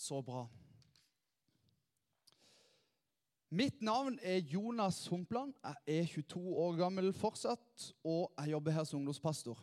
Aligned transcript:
Så 0.00 0.22
bra. 0.24 0.46
Mitt 3.52 3.82
navn 3.84 4.14
er 4.22 4.38
Jonas 4.48 5.02
Humpland. 5.12 5.52
Jeg 5.60 5.98
er 5.98 6.06
22 6.08 6.40
år 6.62 6.78
gammel 6.78 7.12
fortsatt, 7.12 7.90
og 8.08 8.32
jeg 8.38 8.54
jobber 8.54 8.72
her 8.78 8.86
som 8.88 9.02
ungdomspastor. 9.02 9.60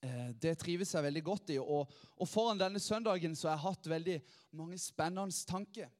Eh, 0.00 0.30
det 0.40 0.54
trives 0.62 0.94
jeg 0.94 1.04
veldig 1.04 1.24
godt 1.26 1.52
i. 1.52 1.58
Og, 1.60 1.92
og 2.16 2.30
foran 2.30 2.60
denne 2.62 2.80
søndagen 2.80 3.36
så 3.36 3.50
har 3.50 3.58
jeg 3.58 3.64
hatt 3.66 3.90
veldig 3.92 4.16
mange 4.56 4.80
spennende 4.80 5.44
tanker. 5.52 5.92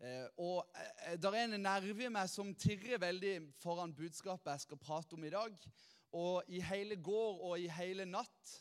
Eh, 0.00 0.26
og 0.40 0.64
eh, 0.72 1.18
det 1.20 1.34
er 1.34 1.40
en 1.44 1.60
nerve 1.60 2.08
i 2.08 2.12
meg 2.16 2.32
som 2.32 2.54
tirrer 2.56 3.02
veldig 3.02 3.34
foran 3.60 3.92
budskapet 3.92 4.54
jeg 4.54 4.64
skal 4.64 4.80
prate 4.80 5.18
om 5.18 5.28
i 5.28 5.34
dag. 5.36 5.72
Og 6.16 6.48
i 6.48 6.64
hele 6.64 6.96
går 6.96 7.44
og 7.44 7.58
i 7.60 7.68
hele 7.68 8.08
natt 8.08 8.60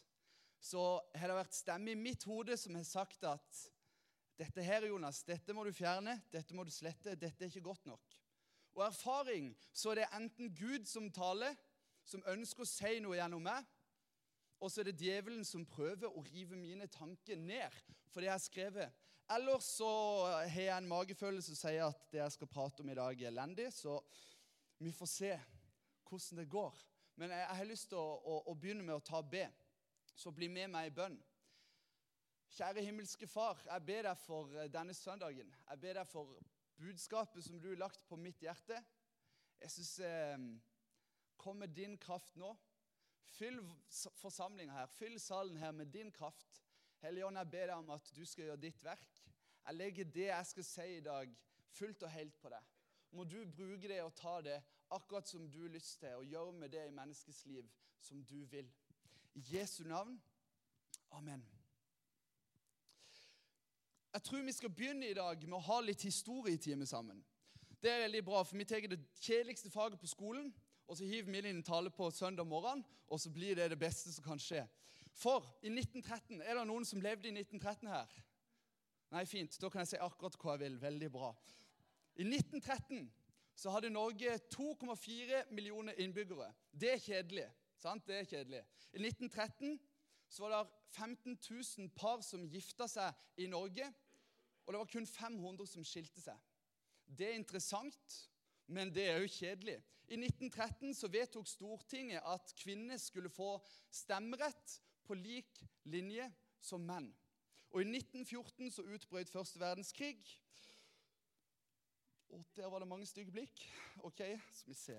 så 0.60 0.98
har 1.16 1.32
det 1.32 1.40
vært 1.46 1.56
stemme 1.56 1.96
i 1.96 2.02
mitt 2.10 2.28
hode 2.28 2.60
som 2.60 2.76
har 2.76 2.90
sagt 2.90 3.24
at 3.32 3.70
dette 4.40 4.66
her, 4.66 4.88
Jonas, 4.90 5.22
dette 5.28 5.54
må 5.54 5.64
du 5.66 5.72
fjerne, 5.76 6.18
dette 6.34 6.56
må 6.58 6.66
du 6.66 6.72
slette, 6.74 7.16
dette 7.20 7.46
er 7.46 7.52
ikke 7.52 7.70
godt 7.70 7.86
nok. 7.86 8.18
Og 8.74 8.86
erfaring 8.88 9.52
så 9.74 9.92
er 9.92 10.02
det 10.02 10.10
enten 10.18 10.54
Gud 10.58 10.88
som 10.90 11.12
taler, 11.14 11.54
som 12.04 12.24
ønsker 12.28 12.66
å 12.66 12.68
si 12.70 12.98
noe 13.04 13.20
gjennom 13.20 13.46
meg, 13.46 13.68
og 14.64 14.72
så 14.72 14.82
er 14.82 14.90
det 14.90 15.02
djevelen 15.02 15.44
som 15.46 15.66
prøver 15.68 16.08
å 16.08 16.24
rive 16.32 16.58
mine 16.58 16.88
tanker 16.92 17.40
ned 17.40 17.74
for 18.12 18.22
det 18.22 18.30
jeg 18.30 18.34
har 18.34 18.44
skrevet. 18.44 19.02
Eller 19.34 19.60
så 19.64 19.90
har 20.28 20.48
jeg 20.48 20.72
en 20.78 20.88
magefølelse 20.88 21.52
som 21.52 21.60
sier 21.60 21.86
at 21.86 22.08
det 22.12 22.22
jeg 22.22 22.36
skal 22.36 22.52
prate 22.52 22.84
om 22.84 22.92
i 22.92 22.96
dag, 22.98 23.22
er 23.22 23.32
elendig. 23.32 23.70
Så 23.76 23.98
vi 24.80 24.92
får 24.96 25.10
se 25.12 25.32
hvordan 26.10 26.42
det 26.42 26.50
går. 26.52 26.80
Men 27.20 27.32
jeg, 27.36 27.48
har 27.58 27.70
lyst 27.70 27.90
til 27.92 28.00
å, 28.00 28.18
å, 28.20 28.40
å 28.52 28.56
begynne 28.58 28.86
med 28.86 28.96
å 28.98 29.06
ta 29.06 29.22
B. 29.22 29.44
Så 30.16 30.32
bli 30.36 30.50
med 30.52 30.72
meg 30.74 30.90
i 30.90 30.96
bønn. 30.96 31.18
Kjære 32.54 32.84
himmelske 32.86 33.26
Far, 33.28 33.58
jeg 33.66 33.82
ber 33.86 34.04
deg 34.06 34.18
for 34.22 34.52
eh, 34.62 34.68
denne 34.70 34.94
søndagen. 34.94 35.48
Jeg 35.70 35.80
ber 35.82 35.96
deg 35.98 36.06
for 36.06 36.36
budskapet 36.78 37.42
som 37.42 37.58
du 37.58 37.72
har 37.72 37.80
lagt 37.82 38.04
på 38.06 38.16
mitt 38.16 38.44
hjerte. 38.46 38.78
Jeg 39.62 39.72
syns 39.74 39.94
eh, 40.06 40.44
Kom 41.38 41.58
med 41.60 41.74
din 41.74 41.98
kraft 41.98 42.36
nå. 42.38 42.52
Fyll 43.34 43.58
forsamlinga 44.22 44.76
her, 44.78 44.86
fyll 44.86 45.18
salen 45.20 45.58
her 45.58 45.72
med 45.72 45.90
din 45.92 46.12
kraft. 46.12 46.62
Hellige 47.02 47.26
Ånd, 47.26 47.38
jeg 47.42 47.50
ber 47.56 47.66
deg 47.72 47.74
om 47.76 47.90
at 47.96 48.12
du 48.16 48.22
skal 48.26 48.46
gjøre 48.46 48.62
ditt 48.68 48.86
verk. 48.86 49.18
Jeg 49.66 49.76
legger 49.76 50.14
det 50.14 50.28
jeg 50.28 50.52
skal 50.52 50.68
si 50.68 50.88
i 51.00 51.02
dag, 51.04 51.34
fullt 51.74 52.06
og 52.06 52.14
helt 52.14 52.38
på 52.40 52.54
deg. 52.54 52.70
Må 53.18 53.26
du 53.26 53.40
bruke 53.50 53.90
det 53.90 54.00
og 54.04 54.14
ta 54.16 54.38
det 54.46 54.60
akkurat 54.94 55.28
som 55.28 55.50
du 55.50 55.64
har 55.66 55.74
lyst 55.74 56.00
til, 56.00 56.14
og 56.22 56.30
gjøre 56.30 56.54
med 56.62 56.70
det 56.70 56.86
i 56.86 56.96
menneskets 57.02 57.46
liv 57.50 57.66
som 58.00 58.22
du 58.24 58.46
vil. 58.54 58.70
I 59.34 59.44
Jesu 59.56 59.84
navn. 59.90 60.22
Amen. 61.12 61.53
Jeg 64.14 64.24
tror 64.24 64.42
vi 64.46 64.52
skal 64.52 64.70
begynne 64.70 65.08
i 65.10 65.14
dag 65.18 65.42
med 65.48 65.58
å 65.58 65.66
ha 65.66 65.80
litt 65.82 66.04
historietime 66.06 66.86
sammen. 66.86 67.24
Det 67.82 67.90
er 67.90 68.04
veldig 68.06 68.22
bra, 68.26 68.44
for 68.44 68.58
Vi 68.58 68.66
tar 68.66 68.86
det 68.88 69.00
kjedeligste 69.20 69.72
faget 69.74 70.00
på 70.00 70.08
skolen, 70.08 70.54
og 70.88 70.98
så 70.98 71.06
hiver 71.06 71.32
vi 71.32 71.40
inn 71.40 71.58
en 71.58 71.64
tale 71.64 71.90
på 71.90 72.12
søndag 72.12 72.46
morgen, 72.46 72.84
og 73.08 73.20
så 73.20 73.32
blir 73.34 73.56
det 73.56 73.72
det 73.72 73.80
beste 73.80 74.14
som 74.14 74.24
kan 74.24 74.40
skje. 74.40 74.68
For 75.14 75.46
i 75.64 75.70
1913 75.70 76.42
Er 76.42 76.56
det 76.56 76.68
noen 76.68 76.86
som 76.86 77.02
levde 77.02 77.28
i 77.28 77.34
1913 77.34 77.90
her? 77.90 78.14
Nei, 79.14 79.26
fint. 79.26 79.58
Da 79.62 79.70
kan 79.70 79.82
jeg 79.82 79.94
si 79.94 79.98
akkurat 79.98 80.38
hva 80.38 80.56
jeg 80.56 80.64
vil. 80.64 80.78
Veldig 80.82 81.10
bra. 81.12 81.34
I 82.16 82.24
1913 82.24 83.12
så 83.56 83.74
hadde 83.74 83.90
Norge 83.94 84.38
2,4 84.54 85.44
millioner 85.52 85.94
innbyggere. 85.98 86.54
Det 86.72 86.94
er 86.94 87.02
kjedelig. 87.02 87.50
sant? 87.78 88.08
Det 88.08 88.20
er 88.20 88.30
kjedelig. 88.30 88.64
I 88.94 89.02
1913 89.06 89.80
så 90.30 90.46
var 90.46 90.56
det 90.56 90.70
15 90.94 91.38
000 91.78 91.90
par 91.96 92.22
som 92.22 92.46
gifta 92.50 92.88
seg 92.88 93.14
i 93.38 93.48
Norge. 93.48 93.90
Og 94.66 94.74
det 94.74 94.80
var 94.80 94.92
kun 94.92 95.08
500 95.08 95.68
som 95.68 95.86
skilte 95.88 96.22
seg. 96.24 96.38
Det 97.06 97.28
er 97.30 97.40
interessant, 97.40 98.20
men 98.68 98.94
det 98.94 99.08
er 99.10 99.20
jo 99.22 99.32
kjedelig. 99.32 99.80
I 100.08 100.18
1913 100.20 100.94
så 100.96 101.10
vedtok 101.12 101.48
Stortinget 101.48 102.24
at 102.28 102.54
kvinner 102.60 103.00
skulle 103.00 103.32
få 103.32 103.56
stemmerett 103.92 104.80
på 105.08 105.16
lik 105.20 105.64
linje 105.90 106.28
som 106.64 106.84
menn. 106.88 107.10
Og 107.74 107.82
I 107.82 107.88
1914 107.90 108.72
så 108.72 108.86
utbrøt 108.86 109.32
første 109.34 109.60
verdenskrig. 109.60 110.20
Og 112.34 112.46
der 112.56 112.70
var 112.70 112.80
det 112.80 112.88
mange 112.88 113.06
stygge 113.06 113.32
blikk. 113.32 113.64
Ok, 114.04 114.22
skal 114.52 114.74
vi 114.74 114.78
se 114.78 114.98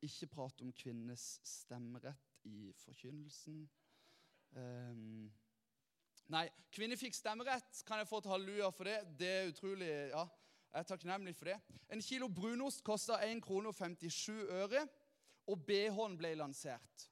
Ikke 0.00 0.26
prate 0.32 0.64
om 0.64 0.72
kvinnenes 0.72 1.40
stemmerett 1.44 2.38
i 2.48 2.72
forkynnelsen. 2.72 3.66
Um, 4.56 5.32
nei, 6.32 6.46
kvinner 6.74 6.98
fikk 7.00 7.16
stemmerett. 7.16 7.82
Kan 7.86 8.00
jeg 8.00 8.08
få 8.08 8.20
et 8.22 8.28
halleluja 8.30 8.70
for 8.74 8.88
det? 8.88 8.98
Det 9.18 9.30
er 9.30 9.50
utrolig 9.52 9.90
ja, 10.12 10.24
Jeg 10.74 10.80
er 10.80 10.88
takknemlig 10.88 11.34
for 11.36 11.50
det. 11.50 11.58
En 11.92 12.02
kilo 12.02 12.28
brunost 12.28 12.82
kosta 12.84 13.20
1 13.26 13.42
krone 13.44 13.70
og 13.70 13.76
57 13.76 14.30
øre, 14.50 14.86
og 15.46 15.60
BH-en 15.66 16.16
ble 16.18 16.32
lansert. 16.40 17.08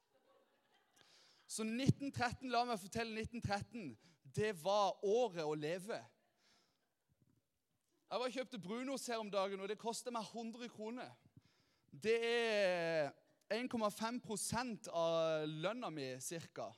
Så 1.47 1.63
1913, 1.69 2.49
la 2.51 2.65
meg 2.65 2.81
fortelle 2.81 3.21
1913, 3.21 3.93
det 4.35 4.55
var 4.63 4.97
året 5.05 5.45
å 5.45 5.55
leve. 5.55 5.99
Jeg 8.09 8.21
var 8.21 8.29
og 8.29 8.35
kjøpte 8.37 8.61
brunost 8.61 9.09
her 9.09 9.21
om 9.21 9.31
dagen, 9.33 9.61
og 9.61 9.69
det 9.69 9.81
kosta 9.81 10.13
meg 10.13 10.27
100 10.33 10.69
kroner. 10.73 11.13
Det 11.93 12.17
er 12.25 13.13
1,5% 13.53 14.89
av 14.97 15.45
lønna 15.49 15.91
mi 15.93 16.09
ca. 16.53 16.71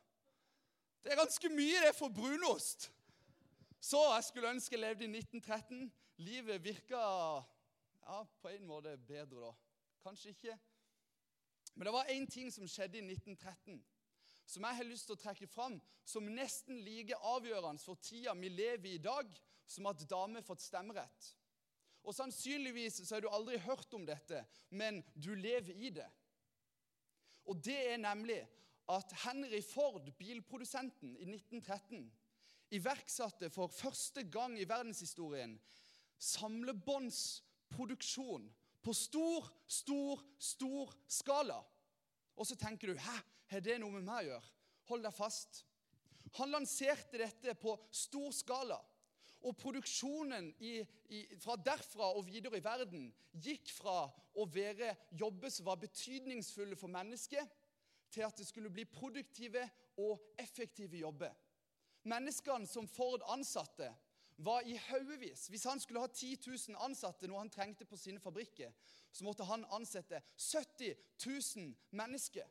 Det 1.05 1.13
er 1.13 1.21
ganske 1.21 1.49
mye 1.53 1.81
det 1.85 1.93
for 1.93 2.09
brunost. 2.09 2.87
Så 3.81 3.99
jeg 4.15 4.25
skulle 4.25 4.53
ønske 4.55 4.73
jeg 4.73 4.81
levde 4.81 5.05
i 5.05 5.19
1913. 5.19 5.93
Livet 6.17 6.63
virka 6.65 7.01
ja, 8.07 8.23
på 8.41 8.49
en 8.49 8.65
måte 8.65 8.95
bedre 8.97 9.43
da. 9.43 9.51
Kanskje 10.01 10.33
ikke. 10.33 10.57
Men 11.75 11.85
det 11.85 11.93
var 11.93 12.09
én 12.09 12.25
ting 12.31 12.49
som 12.53 12.65
skjedde 12.69 13.03
i 13.03 13.05
1913, 13.05 13.83
som 14.47 14.65
jeg 14.65 14.79
har 14.79 14.89
lyst 14.89 15.09
til 15.11 15.17
å 15.17 15.21
trekke 15.21 15.49
fram 15.51 15.77
som 16.09 16.29
nesten 16.39 16.81
like 16.87 17.19
avgjørende 17.35 17.83
for 17.83 18.01
tida 18.01 18.33
vi 18.39 18.49
lever 18.49 18.89
i 18.89 18.97
i 18.97 19.05
dag, 19.05 19.29
som 19.67 19.91
at 19.91 20.09
damer 20.09 20.45
fått 20.45 20.65
stemmerett. 20.65 21.31
Og 22.05 22.17
Sannsynligvis 22.17 23.03
så 23.03 23.17
har 23.17 23.25
du 23.25 23.29
aldri 23.33 23.59
hørt 23.65 23.93
om 23.97 24.05
dette, 24.09 24.41
men 24.71 25.03
du 25.15 25.35
lever 25.35 25.77
i 25.77 25.93
det. 25.93 26.09
Og 27.45 27.61
det 27.61 27.81
er 27.93 28.01
nemlig 28.01 28.41
at 28.89 29.13
Henry 29.25 29.63
Ford, 29.65 30.13
bilprodusenten, 30.19 31.17
i 31.17 31.25
1913 31.25 32.13
iverksatte 32.75 33.51
for 33.53 33.67
første 33.73 34.23
gang 34.33 34.59
i 34.59 34.69
verdenshistorien 34.69 35.61
samlebåndsproduksjon 36.25 38.55
på 38.85 38.93
stor, 38.93 39.49
stor, 39.67 40.21
stor 40.39 40.95
skala. 41.09 41.65
Og 42.37 42.47
så 42.47 42.57
tenker 42.59 42.87
du 42.89 42.95
Hæ, 42.99 43.19
har 43.51 43.61
det 43.61 43.79
noe 43.81 43.91
med 43.95 44.03
meg 44.07 44.25
å 44.25 44.29
gjøre? 44.33 44.49
Hold 44.91 45.03
deg 45.07 45.15
fast. 45.17 45.65
Han 46.39 46.53
lanserte 46.53 47.19
dette 47.21 47.55
på 47.61 47.71
stor 47.95 48.31
skala. 48.35 48.81
Og 49.45 49.57
produksjonen 49.61 50.55
i, 50.65 50.87
i, 51.13 51.37
fra 51.41 51.57
derfra 51.61 52.07
og 52.17 52.27
videre 52.27 52.59
i 52.59 52.65
verden 52.65 53.13
gikk 53.45 53.71
fra 53.77 54.11
å 54.41 54.43
være 54.49 54.97
jobber 55.21 55.51
som 55.53 55.67
var 55.69 55.83
betydningsfulle 55.83 56.77
for 56.81 56.89
mennesket, 56.93 57.45
til 58.15 58.27
at 58.27 58.39
det 58.39 58.47
skulle 58.47 58.71
bli 58.73 58.87
produktive 58.89 59.63
og 59.99 60.23
effektive 60.39 61.03
jobber. 61.03 61.35
Menneskene 62.05 62.69
som 62.69 62.89
Ford 62.89 63.25
ansatte, 63.33 63.91
var 64.37 64.61
i 64.67 64.75
haugevis. 64.75 65.47
Hvis 65.47 65.65
han 65.65 65.81
skulle 65.81 66.01
ha 66.01 66.07
10 66.07 66.39
000 66.47 66.77
ansatte, 66.83 67.29
noe 67.31 67.39
han 67.39 67.51
trengte 67.51 67.87
på 67.87 67.97
sine 67.97 68.21
fabrikker, 68.21 68.73
så 69.13 69.25
måtte 69.25 69.47
han 69.47 69.67
ansette 69.71 70.21
70 70.37 70.95
000 71.27 71.75
mennesker. 71.91 72.49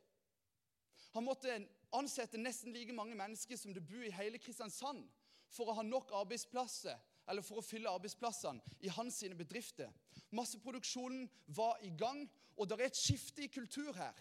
Han 1.14 1.26
måtte 1.28 1.58
ansette 1.94 2.40
nesten 2.40 2.72
like 2.72 2.94
mange 2.96 3.14
mennesker 3.14 3.58
som 3.60 3.74
det 3.74 3.84
bor 3.86 4.02
i 4.02 4.14
hele 4.16 4.40
Kristiansand, 4.40 5.04
for 5.52 5.70
å 5.70 5.76
ha 5.78 5.84
nok 5.86 6.10
arbeidsplasser 6.16 6.96
eller 7.30 7.44
for 7.44 7.60
å 7.60 7.64
fylle 7.64 7.92
arbeidsplassene 7.92 8.74
i 8.84 8.90
hans 8.92 9.20
sine 9.20 9.36
bedrifter. 9.38 9.92
Masseproduksjonen 10.34 11.28
var 11.56 11.78
i 11.84 11.92
gang, 11.96 12.24
og 12.56 12.68
det 12.68 12.80
er 12.80 12.88
et 12.88 12.98
skifte 12.98 13.44
i 13.44 13.52
kultur 13.52 13.92
her. 13.96 14.16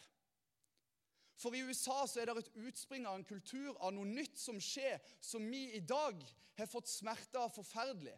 For 1.39 1.55
i 1.55 1.63
USA 1.65 2.03
så 2.07 2.21
er 2.21 2.29
det 2.29 2.43
et 2.43 2.61
utspring 2.67 3.07
av 3.09 3.17
en 3.17 3.25
kultur 3.27 3.73
av 3.79 3.93
noe 3.95 4.07
nytt 4.07 4.37
som 4.39 4.59
skjer, 4.61 5.01
som 5.21 5.45
vi 5.49 5.65
i 5.77 5.81
dag 5.81 6.21
har 6.59 6.69
fått 6.69 6.91
smerte 6.91 7.41
av 7.41 7.53
forferdelig. 7.55 8.15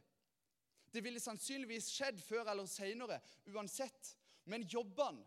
Det 0.91 1.03
ville 1.03 1.19
sannsynligvis 1.19 1.89
skjedd 1.91 2.19
før 2.23 2.51
eller 2.51 2.67
senere 2.71 3.19
uansett. 3.51 4.13
Men 4.45 4.67
jobbene 4.69 5.25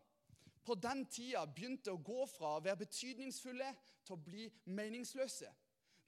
på 0.64 0.76
den 0.78 1.04
tida 1.10 1.42
begynte 1.46 1.92
å 1.92 2.00
gå 2.04 2.26
fra 2.30 2.56
å 2.56 2.64
være 2.64 2.84
betydningsfulle 2.84 3.70
til 4.04 4.14
å 4.14 4.22
bli 4.22 4.46
meningsløse. 4.68 5.50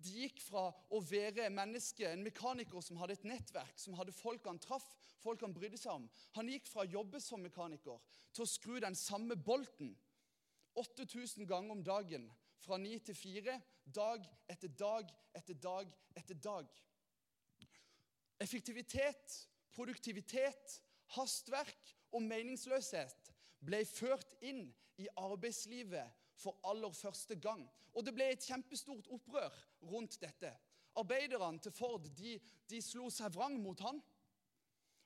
De 0.01 0.13
gikk 0.23 0.41
fra 0.41 0.71
å 0.93 1.01
være 1.05 1.51
menneske, 1.53 2.07
en 2.09 2.23
mekaniker 2.25 2.81
som 2.85 2.97
hadde 3.01 3.19
et 3.19 3.27
nettverk, 3.29 3.77
som 3.77 3.97
hadde 3.99 4.15
folk 4.17 4.47
han 4.49 4.61
traff, 4.63 4.87
folk 5.21 5.43
han 5.45 5.53
brydde 5.57 5.81
seg 5.81 5.93
om. 5.93 6.07
Han 6.39 6.49
gikk 6.49 6.71
fra 6.71 6.87
å 6.87 6.93
jobbe 6.93 7.21
som 7.21 7.43
mekaniker 7.45 8.01
til 8.33 8.47
å 8.47 8.49
skru 8.49 8.79
den 8.81 8.97
samme 8.97 9.37
bolten 9.37 9.93
8000 10.81 11.47
ganger 11.47 11.77
om 11.77 11.85
dagen 11.85 12.31
fra 12.61 12.79
ni 12.79 12.99
til 12.99 13.15
fire, 13.15 13.61
dag 13.85 14.25
etter 14.49 14.69
dag 14.69 15.11
etter 15.37 15.55
dag 15.55 15.93
etter 16.17 16.35
dag. 16.35 16.69
Effektivitet, 18.41 19.49
produktivitet, 19.75 20.81
hastverk 21.17 21.95
og 22.13 22.25
meningsløshet 22.25 23.33
ble 23.61 23.83
ført 23.85 24.33
inn 24.41 24.65
i 25.01 25.09
arbeidslivet 25.21 26.17
for 26.41 26.57
aller 26.65 26.93
første 26.97 27.37
gang. 27.37 27.67
Og 27.95 28.07
det 28.07 28.15
ble 28.17 28.31
et 28.33 28.47
kjempestort 28.47 29.09
opprør 29.13 29.53
rundt 29.91 30.17
dette. 30.23 30.53
Arbeiderne 30.97 31.61
til 31.63 31.75
Ford 31.75 32.07
de, 32.17 32.39
de 32.71 32.81
slo 32.83 33.11
seg 33.13 33.35
vrang 33.35 33.59
mot 33.61 33.81
han. 33.85 34.01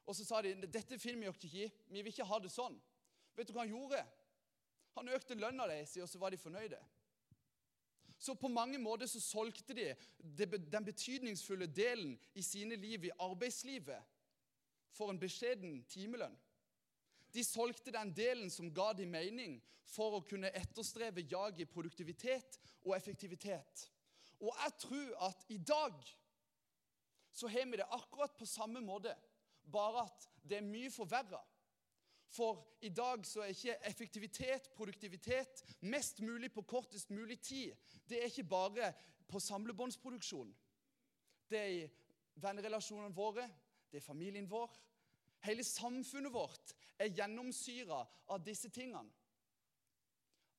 Og 0.05 0.17
så 0.17 0.27
sa 0.27 0.43
de 0.45 0.55
dette 0.69 0.99
finner 1.01 1.25
vi 1.25 1.33
ikke 1.33 1.65
i. 1.65 1.71
Vi 1.89 2.03
vil 2.03 2.13
ikke 2.13 2.29
ha 2.29 2.39
det 2.43 2.53
sånn. 2.53 2.77
Vet 3.35 3.49
du 3.49 3.55
hva 3.57 3.65
han 3.65 3.73
gjorde? 3.73 4.05
Han 4.95 5.11
økte 5.15 5.37
lønna 5.39 5.67
deres, 5.71 5.97
og 6.03 6.09
så 6.09 6.19
var 6.23 6.31
de 6.31 6.39
fornøyde. 6.39 6.79
Så 8.19 8.35
på 8.35 8.49
mange 8.49 8.79
måter 8.79 9.07
så 9.11 9.21
solgte 9.21 9.75
de 9.75 9.95
den 10.73 10.85
betydningsfulle 10.85 11.67
delen 11.67 12.15
i 12.35 12.43
sine 12.43 12.77
liv 12.77 13.05
i 13.05 13.17
arbeidslivet 13.21 14.01
for 14.95 15.11
en 15.11 15.21
beskjeden 15.21 15.83
timelønn. 15.91 16.37
De 17.35 17.43
solgte 17.45 17.93
den 17.93 18.13
delen 18.15 18.51
som 18.51 18.71
ga 18.75 18.93
dem 18.95 19.11
mening, 19.11 19.59
for 19.85 20.17
å 20.17 20.25
kunne 20.25 20.53
etterstreve 20.57 21.27
jag 21.29 21.59
i 21.61 21.67
produktivitet 21.69 22.59
og 22.87 22.95
effektivitet. 22.97 23.89
Og 24.41 24.55
jeg 24.57 24.77
tror 24.87 25.11
at 25.29 25.45
i 25.53 25.59
dag 25.59 25.99
så 27.35 27.51
har 27.51 27.67
vi 27.69 27.81
det 27.81 27.91
akkurat 27.93 28.37
på 28.39 28.47
samme 28.49 28.81
måte, 28.81 29.13
bare 29.65 30.07
at 30.07 30.29
det 30.43 30.59
er 30.61 30.67
mye 30.67 30.93
forverra. 30.93 31.41
For 32.35 32.65
i 32.83 32.91
dag 32.91 33.27
så 33.27 33.45
er 33.45 33.53
ikke 33.53 33.77
effektivitet, 33.87 34.71
produktivitet, 34.75 35.63
mest 35.81 36.21
mulig 36.21 36.51
på 36.53 36.65
kortest 36.67 37.11
mulig 37.15 37.39
tid. 37.41 37.75
Det 38.09 38.19
er 38.19 38.31
ikke 38.31 38.45
bare 38.51 38.93
på 39.29 39.41
samlebåndsproduksjon. 39.41 40.51
Det 41.51 41.59
er 41.61 41.69
i 41.77 41.85
vennerelasjonene 42.43 43.15
våre, 43.15 43.47
det 43.91 44.01
er 44.01 44.07
familien 44.07 44.51
vår. 44.51 44.73
Hele 45.45 45.65
samfunnet 45.65 46.33
vårt 46.35 46.75
er 46.99 47.13
gjennomsyra 47.15 48.01
av 48.33 48.43
disse 48.43 48.71
tingene. 48.75 49.13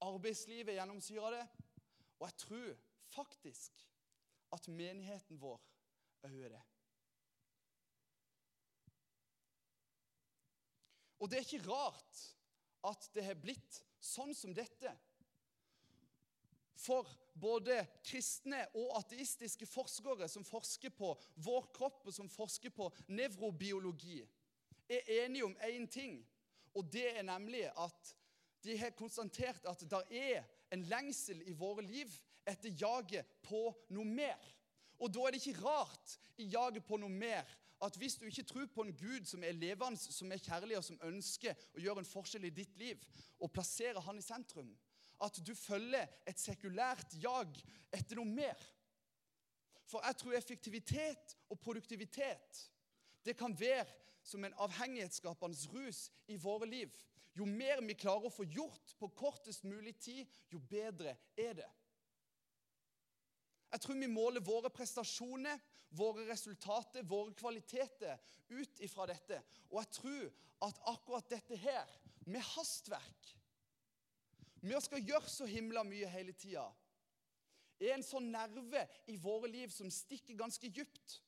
Arbeidslivet 0.06 0.72
er 0.72 0.80
gjennomsyra 0.80 1.28
av 1.28 1.36
det. 1.36 1.46
Og 2.20 2.28
jeg 2.30 2.38
tror 2.46 2.72
faktisk 3.16 3.84
at 4.56 4.68
menigheten 4.72 5.40
vår 5.42 5.60
òg 6.26 6.40
er 6.40 6.56
det. 6.56 6.64
Og 11.20 11.30
det 11.30 11.40
er 11.40 11.48
ikke 11.48 11.68
rart 11.70 12.22
at 12.86 13.10
det 13.16 13.26
har 13.26 13.38
blitt 13.40 13.82
sånn 14.04 14.34
som 14.38 14.54
dette. 14.56 14.92
For 16.76 17.08
både 17.34 17.80
kristne 18.06 18.62
og 18.76 18.92
ateistiske 19.00 19.68
forskere 19.68 20.28
som 20.32 20.46
forsker 20.46 20.94
på 20.96 21.14
vår 21.46 21.70
kropp, 21.76 22.04
og 22.06 22.14
som 22.14 22.30
forsker 22.30 22.74
på 22.76 22.90
nevrobiologi, 23.08 24.20
er 24.92 25.10
enige 25.24 25.48
om 25.48 25.56
én 25.66 25.88
ting. 25.90 26.20
Og 26.76 26.86
det 26.92 27.08
er 27.16 27.26
nemlig 27.26 27.64
at 27.72 28.14
de 28.66 28.76
har 28.78 28.96
konstatert 28.98 29.66
at 29.70 29.84
det 29.90 30.04
er 30.12 30.46
en 30.74 30.84
lengsel 30.90 31.42
i 31.48 31.56
våre 31.58 31.86
liv 31.86 32.12
etter 32.46 32.74
jaget 32.82 33.26
på 33.46 33.70
noe 33.96 34.06
mer. 34.06 34.42
Og 35.00 35.12
da 35.12 35.26
er 35.26 35.36
det 35.36 35.42
ikke 35.42 35.64
rart 35.64 36.16
i 36.42 36.50
jaget 36.52 36.86
på 36.86 37.00
noe 37.02 37.12
mer 37.12 37.48
at 37.86 37.98
hvis 38.00 38.18
du 38.20 38.26
ikke 38.26 38.44
tror 38.50 38.68
på 38.74 38.84
en 38.86 38.96
Gud 38.98 39.28
som 39.30 39.44
er 39.44 39.56
levende, 39.56 40.00
som 40.00 40.32
er 40.32 40.42
kjærlig, 40.42 40.78
og 40.78 40.86
som 40.88 41.00
ønsker 41.06 41.56
å 41.76 41.84
gjøre 41.84 42.04
en 42.04 42.10
forskjell 42.10 42.48
i 42.50 42.54
ditt 42.54 42.78
liv, 42.82 43.02
og 43.40 43.52
plassere 43.54 44.02
han 44.02 44.20
i 44.20 44.26
sentrum, 44.26 44.72
at 45.24 45.40
du 45.48 45.54
følger 45.56 46.10
et 46.28 46.42
sekulært 46.42 47.16
jag 47.22 47.60
etter 47.94 48.20
noe 48.20 48.28
mer. 48.28 48.60
For 49.86 50.04
jeg 50.04 50.18
tror 50.20 50.38
effektivitet 50.38 51.36
og 51.50 51.60
produktivitet 51.62 52.66
det 53.26 53.38
kan 53.38 53.54
være 53.58 53.88
som 54.26 54.44
en 54.46 54.58
avhengighetsskapende 54.66 55.70
rus 55.74 56.10
i 56.28 56.38
våre 56.42 56.68
liv. 56.70 56.92
Jo 57.38 57.46
mer 57.46 57.82
vi 57.86 57.98
klarer 58.00 58.30
å 58.30 58.34
få 58.34 58.46
gjort 58.50 58.96
på 59.00 59.12
kortest 59.18 59.66
mulig 59.68 59.96
tid, 60.02 60.26
jo 60.50 60.60
bedre 60.70 61.16
er 61.38 61.58
det. 61.62 61.70
Jeg 63.76 63.82
tror 63.84 63.98
vi 64.00 64.08
måler 64.08 64.40
våre 64.40 64.70
prestasjoner, 64.72 65.60
våre 65.92 66.24
resultater, 66.30 67.04
våre 67.04 67.34
kvaliteter 67.36 68.16
ut 68.56 68.80
ifra 68.86 69.04
dette. 69.10 69.42
Og 69.68 69.82
jeg 69.82 69.90
tror 69.98 70.70
at 70.70 70.80
akkurat 70.94 71.28
dette 71.34 71.58
her, 71.60 71.90
med 72.26 72.42
hastverk 72.56 73.28
Med 74.64 74.80
å 74.80 74.82
skal 74.82 75.04
gjøre 75.04 75.30
så 75.30 75.46
himla 75.46 75.84
mye 75.86 76.08
hele 76.10 76.34
tida, 76.34 76.64
er 77.78 77.92
en 77.94 78.06
sånn 78.08 78.32
nerve 78.34 78.82
i 79.12 79.18
våre 79.22 79.52
liv 79.52 79.70
som 79.70 79.92
stikker 79.92 80.40
ganske 80.40 80.72
dypt. 80.74 81.20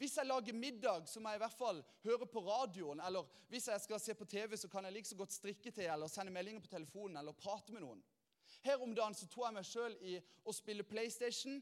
Hvis 0.00 0.16
jeg 0.16 0.26
lager 0.26 0.56
middag, 0.56 1.04
så 1.06 1.20
må 1.20 1.30
jeg 1.30 1.38
i 1.38 1.42
hvert 1.44 1.60
fall 1.60 1.84
høre 2.02 2.26
på 2.26 2.42
radioen. 2.42 3.04
Eller 3.04 3.28
hvis 3.52 3.68
jeg 3.68 3.84
skal 3.84 4.00
se 4.02 4.16
på 4.18 4.26
TV, 4.26 4.56
så 4.56 4.72
kan 4.72 4.88
jeg 4.88 4.96
like 4.96 5.12
så 5.12 5.20
godt 5.20 5.36
strikke 5.36 5.70
til 5.70 5.92
eller 5.92 6.10
sende 6.10 6.34
meldinger 6.34 6.64
på 6.64 6.72
telefonen 6.72 7.20
eller 7.20 7.36
prate 7.38 7.76
med 7.76 7.84
noen. 7.84 8.02
Her 8.64 8.82
om 8.82 8.96
dagen 8.96 9.14
så 9.14 9.28
tok 9.30 9.46
jeg 9.46 9.56
meg 9.60 9.68
sjøl 9.68 9.94
i 10.02 10.16
å 10.42 10.56
spille 10.56 10.88
PlayStation 10.88 11.60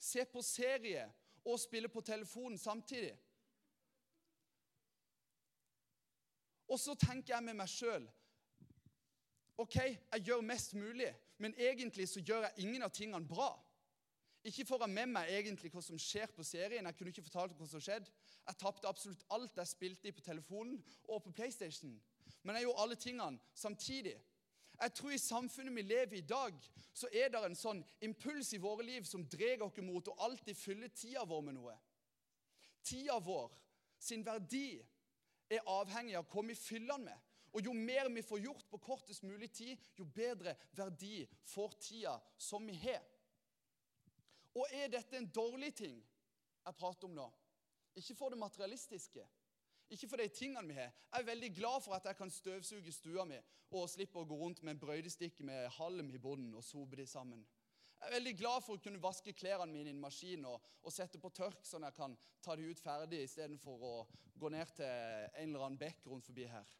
se 0.00 0.24
på 0.24 0.42
serie 0.42 1.04
og 1.44 1.60
spille 1.60 1.88
på 1.88 2.00
telefonen 2.00 2.58
samtidig. 2.58 3.12
Og 6.70 6.78
så 6.80 6.94
tenker 6.94 7.34
jeg 7.34 7.44
med 7.44 7.58
meg 7.58 7.70
sjøl 7.70 8.06
OK, 9.60 9.76
jeg 9.76 10.22
gjør 10.24 10.40
mest 10.40 10.72
mulig, 10.74 11.10
men 11.36 11.52
egentlig 11.58 12.06
så 12.08 12.22
gjør 12.24 12.46
jeg 12.46 12.64
ingen 12.64 12.82
av 12.82 12.94
tingene 12.96 13.28
bra. 13.28 13.50
Ikke 14.44 14.64
får 14.64 14.86
jeg 14.86 14.94
med 14.94 15.10
meg 15.12 15.32
egentlig 15.36 15.68
hva 15.74 15.82
som 15.84 15.98
skjer 16.00 16.30
på 16.32 16.44
serien. 16.48 16.86
Jeg 16.88 16.96
kunne 16.96 17.12
ikke 17.12 17.26
fortalt 17.26 17.58
hva 17.58 17.66
som 17.68 17.82
skjedde. 17.84 18.08
Jeg 18.46 18.56
tapte 18.62 18.88
absolutt 18.88 19.26
alt 19.36 19.60
jeg 19.60 19.68
spilte 19.68 20.08
i 20.08 20.14
på 20.16 20.24
telefonen 20.24 20.78
og 21.12 21.20
på 21.26 21.34
PlayStation. 21.36 21.92
Men 22.40 22.56
jeg 22.56 22.64
gjorde 22.64 22.86
alle 22.86 22.96
tingene 22.96 23.52
samtidig. 23.54 24.16
Jeg 24.80 24.94
tror 24.96 25.12
I 25.12 25.18
samfunnet 25.18 25.76
vi 25.76 25.82
lever 25.82 26.16
i 26.16 26.18
i 26.18 26.26
dag, 26.26 26.54
så 26.92 27.08
er 27.12 27.28
det 27.28 27.40
en 27.44 27.56
sånn 27.56 27.82
impuls 28.00 28.52
i 28.56 28.60
våre 28.60 28.84
liv 28.84 29.04
som 29.04 29.26
drar 29.28 29.62
oss 29.66 29.80
mot 29.84 30.08
å 30.08 30.16
alltid 30.24 30.56
fylle 30.56 30.88
tida 30.88 31.24
vår 31.28 31.42
med 31.48 31.58
noe. 31.58 31.74
Tida 32.82 33.18
vår 33.20 33.52
sin 34.00 34.24
verdi 34.24 34.80
er 35.50 35.66
avhengig 35.68 36.16
av 36.16 36.28
hva 36.32 36.46
vi 36.48 36.56
fyller 36.56 36.96
den 36.96 37.10
med. 37.10 37.26
Og 37.52 37.64
Jo 37.66 37.72
mer 37.74 38.08
vi 38.14 38.22
får 38.22 38.40
gjort 38.40 38.68
på 38.70 38.78
kortest 38.78 39.22
mulig 39.26 39.50
tid, 39.52 39.78
jo 39.98 40.04
bedre 40.04 40.54
verdi 40.72 41.26
får 41.50 41.74
tida 41.82 42.14
som 42.38 42.66
vi 42.66 42.76
har. 42.78 43.02
Og 44.54 44.66
er 44.72 44.88
dette 44.88 45.16
en 45.16 45.28
dårlig 45.30 45.74
ting 45.74 45.98
jeg 46.64 46.78
prater 46.78 47.08
om 47.08 47.14
nå? 47.14 47.26
Ikke 47.98 48.14
for 48.14 48.30
det 48.30 48.38
materialistiske, 48.38 49.26
ikke 49.90 50.08
for 50.08 50.22
de 50.22 50.28
tingene 50.28 50.68
vi 50.68 50.76
har. 50.78 50.92
Jeg 50.92 51.22
er 51.22 51.26
veldig 51.26 51.50
glad 51.56 51.82
for 51.84 51.96
at 51.96 52.04
jeg 52.06 52.16
kan 52.18 52.30
støvsuge 52.30 52.92
stua 52.94 53.24
mi 53.26 53.38
og 53.70 53.88
slippe 53.90 54.18
å 54.18 54.26
gå 54.26 54.36
rundt 54.38 54.62
med 54.62 54.74
en 54.74 54.82
brøydestikk 54.82 55.42
med 55.46 55.68
halm 55.76 56.10
i 56.10 56.18
bunnen 56.18 56.54
og 56.58 56.64
sope 56.66 56.98
de 56.98 57.06
sammen. 57.06 57.42
Jeg 58.00 58.08
er 58.08 58.16
veldig 58.16 58.32
glad 58.38 58.62
for 58.64 58.78
å 58.78 58.82
kunne 58.82 59.02
vaske 59.02 59.34
klærne 59.36 59.68
mine 59.72 59.90
i 59.90 59.94
en 59.94 60.00
maskin 60.00 60.46
og, 60.48 60.62
og 60.82 60.94
sette 60.94 61.20
på 61.20 61.30
tørk, 61.36 61.60
sånn 61.68 61.84
at 61.84 61.92
jeg 61.92 61.98
kan 61.98 62.16
ta 62.40 62.56
de 62.56 62.70
ut 62.70 62.80
ferdig 62.80 63.20
istedenfor 63.26 63.84
å 63.84 63.94
gå 64.40 64.48
ned 64.54 64.72
til 64.78 64.86
en 64.88 65.50
eller 65.50 65.66
annen 65.66 65.80
bekk 65.80 66.06
rundt 66.08 66.24
forbi 66.24 66.46
her. 66.48 66.70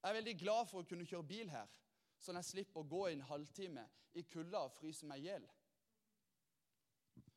Jeg 0.00 0.10
er 0.10 0.16
veldig 0.16 0.36
glad 0.40 0.68
for 0.72 0.82
å 0.82 0.88
kunne 0.90 1.06
kjøre 1.06 1.28
bil 1.28 1.52
her, 1.52 1.70
sånn 2.18 2.40
at 2.40 2.48
jeg 2.48 2.56
slipper 2.56 2.82
å 2.82 2.90
gå 2.90 3.04
i 3.06 3.14
en 3.14 3.26
halvtime 3.28 3.86
i 4.18 4.24
kulda 4.26 4.64
og 4.66 4.74
fryse 4.74 5.06
meg 5.06 5.22
i 5.22 5.30
hjel. 5.30 5.46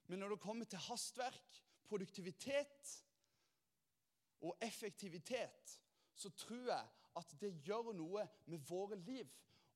Men 0.10 0.24
når 0.24 0.34
det 0.34 0.44
kommer 0.44 0.68
til 0.70 0.82
hastverk, 0.88 1.60
produktivitet 1.88 2.96
og 4.43 4.57
effektivitet, 4.62 5.79
så 6.15 6.29
tror 6.29 6.67
jeg 6.67 6.85
at 7.17 7.33
det 7.41 7.53
gjør 7.65 7.93
noe 7.95 8.27
med 8.45 8.62
våre 8.67 8.97
liv. 9.00 9.29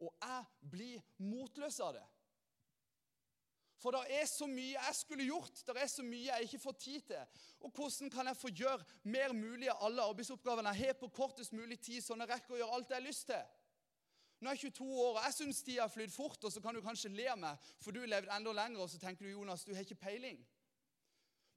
Og 0.03 0.13
jeg 0.21 0.69
blir 0.71 1.01
motløs 1.17 1.79
av 1.81 1.95
det. 1.97 2.05
For 3.77 3.93
det 3.93 4.17
er 4.17 4.25
så 4.25 4.47
mye 4.49 4.73
jeg 4.73 4.95
skulle 4.97 5.25
gjort, 5.27 5.59
det 5.67 5.75
er 5.77 5.89
så 5.89 6.03
mye 6.05 6.25
jeg 6.25 6.47
ikke 6.47 6.59
får 6.63 6.75
tid 6.81 7.01
til. 7.11 7.43
Og 7.61 7.71
hvordan 7.71 8.09
kan 8.13 8.29
jeg 8.29 8.39
få 8.39 8.49
gjøre 8.49 8.85
mer 9.05 9.33
mulig 9.37 9.69
av 9.69 9.85
alle 9.85 10.07
arbeidsoppgavene 10.11 10.73
jeg 10.73 10.87
har 10.87 10.97
på 10.97 11.11
kortest 11.13 11.53
mulig 11.53 11.77
tid, 11.79 12.01
sånn 12.01 12.25
jeg 12.25 12.31
rekker 12.31 12.55
å 12.55 12.61
gjøre 12.61 12.77
alt 12.79 12.93
jeg 12.93 12.97
har 12.97 13.05
lyst 13.05 13.27
til? 13.29 13.43
Nå 14.41 14.49
er 14.49 14.57
jeg 14.57 14.73
22 14.73 14.87
år, 15.01 15.11
og 15.15 15.23
jeg 15.25 15.35
syns 15.37 15.63
tida 15.65 15.85
har 15.85 15.93
flydd 15.93 16.13
fort, 16.13 16.43
og 16.45 16.53
så 16.53 16.61
kan 16.61 16.77
du 16.77 16.81
kanskje 16.85 17.13
le 17.13 17.25
av 17.31 17.39
meg, 17.41 17.69
for 17.81 17.93
du 17.93 18.01
har 18.03 18.11
levd 18.11 18.33
enda 18.33 18.53
lenger, 18.53 18.83
og 18.83 18.89
så 18.91 18.99
tenker 19.01 19.25
du 19.25 19.31
Jonas, 19.31 19.65
du 19.65 19.73
har 19.73 19.85
ikke 19.85 20.01
peiling. 20.03 20.41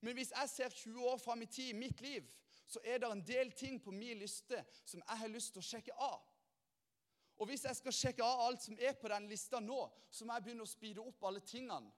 Men 0.00 0.16
hvis 0.16 0.32
jeg 0.32 0.48
ser 0.48 0.76
20 0.76 1.08
år 1.10 1.18
fram 1.20 1.42
i 1.44 1.48
tid 1.48 1.74
mitt 1.76 2.00
liv, 2.00 2.28
så 2.70 2.80
er 2.86 3.00
det 3.02 3.08
en 3.10 3.22
del 3.26 3.50
ting 3.58 3.80
på 3.82 3.90
min 3.90 4.20
liste 4.20 4.60
som 4.84 5.02
jeg 5.02 5.22
har 5.22 5.32
lyst 5.32 5.54
til 5.54 5.62
å 5.62 5.66
sjekke 5.66 5.94
av. 5.98 6.20
Og 7.40 7.48
hvis 7.48 7.64
jeg 7.64 7.78
skal 7.78 7.96
sjekke 7.96 8.24
av 8.24 8.44
alt 8.46 8.62
som 8.62 8.76
er 8.78 8.94
på 9.00 9.08
den 9.10 9.26
lista 9.30 9.58
nå, 9.64 9.80
så 10.12 10.26
må 10.26 10.36
jeg 10.36 10.46
begynne 10.46 10.66
å 10.66 10.70
speede 10.70 11.02
opp 11.02 11.24
alle 11.26 11.42
tingene 11.42 11.90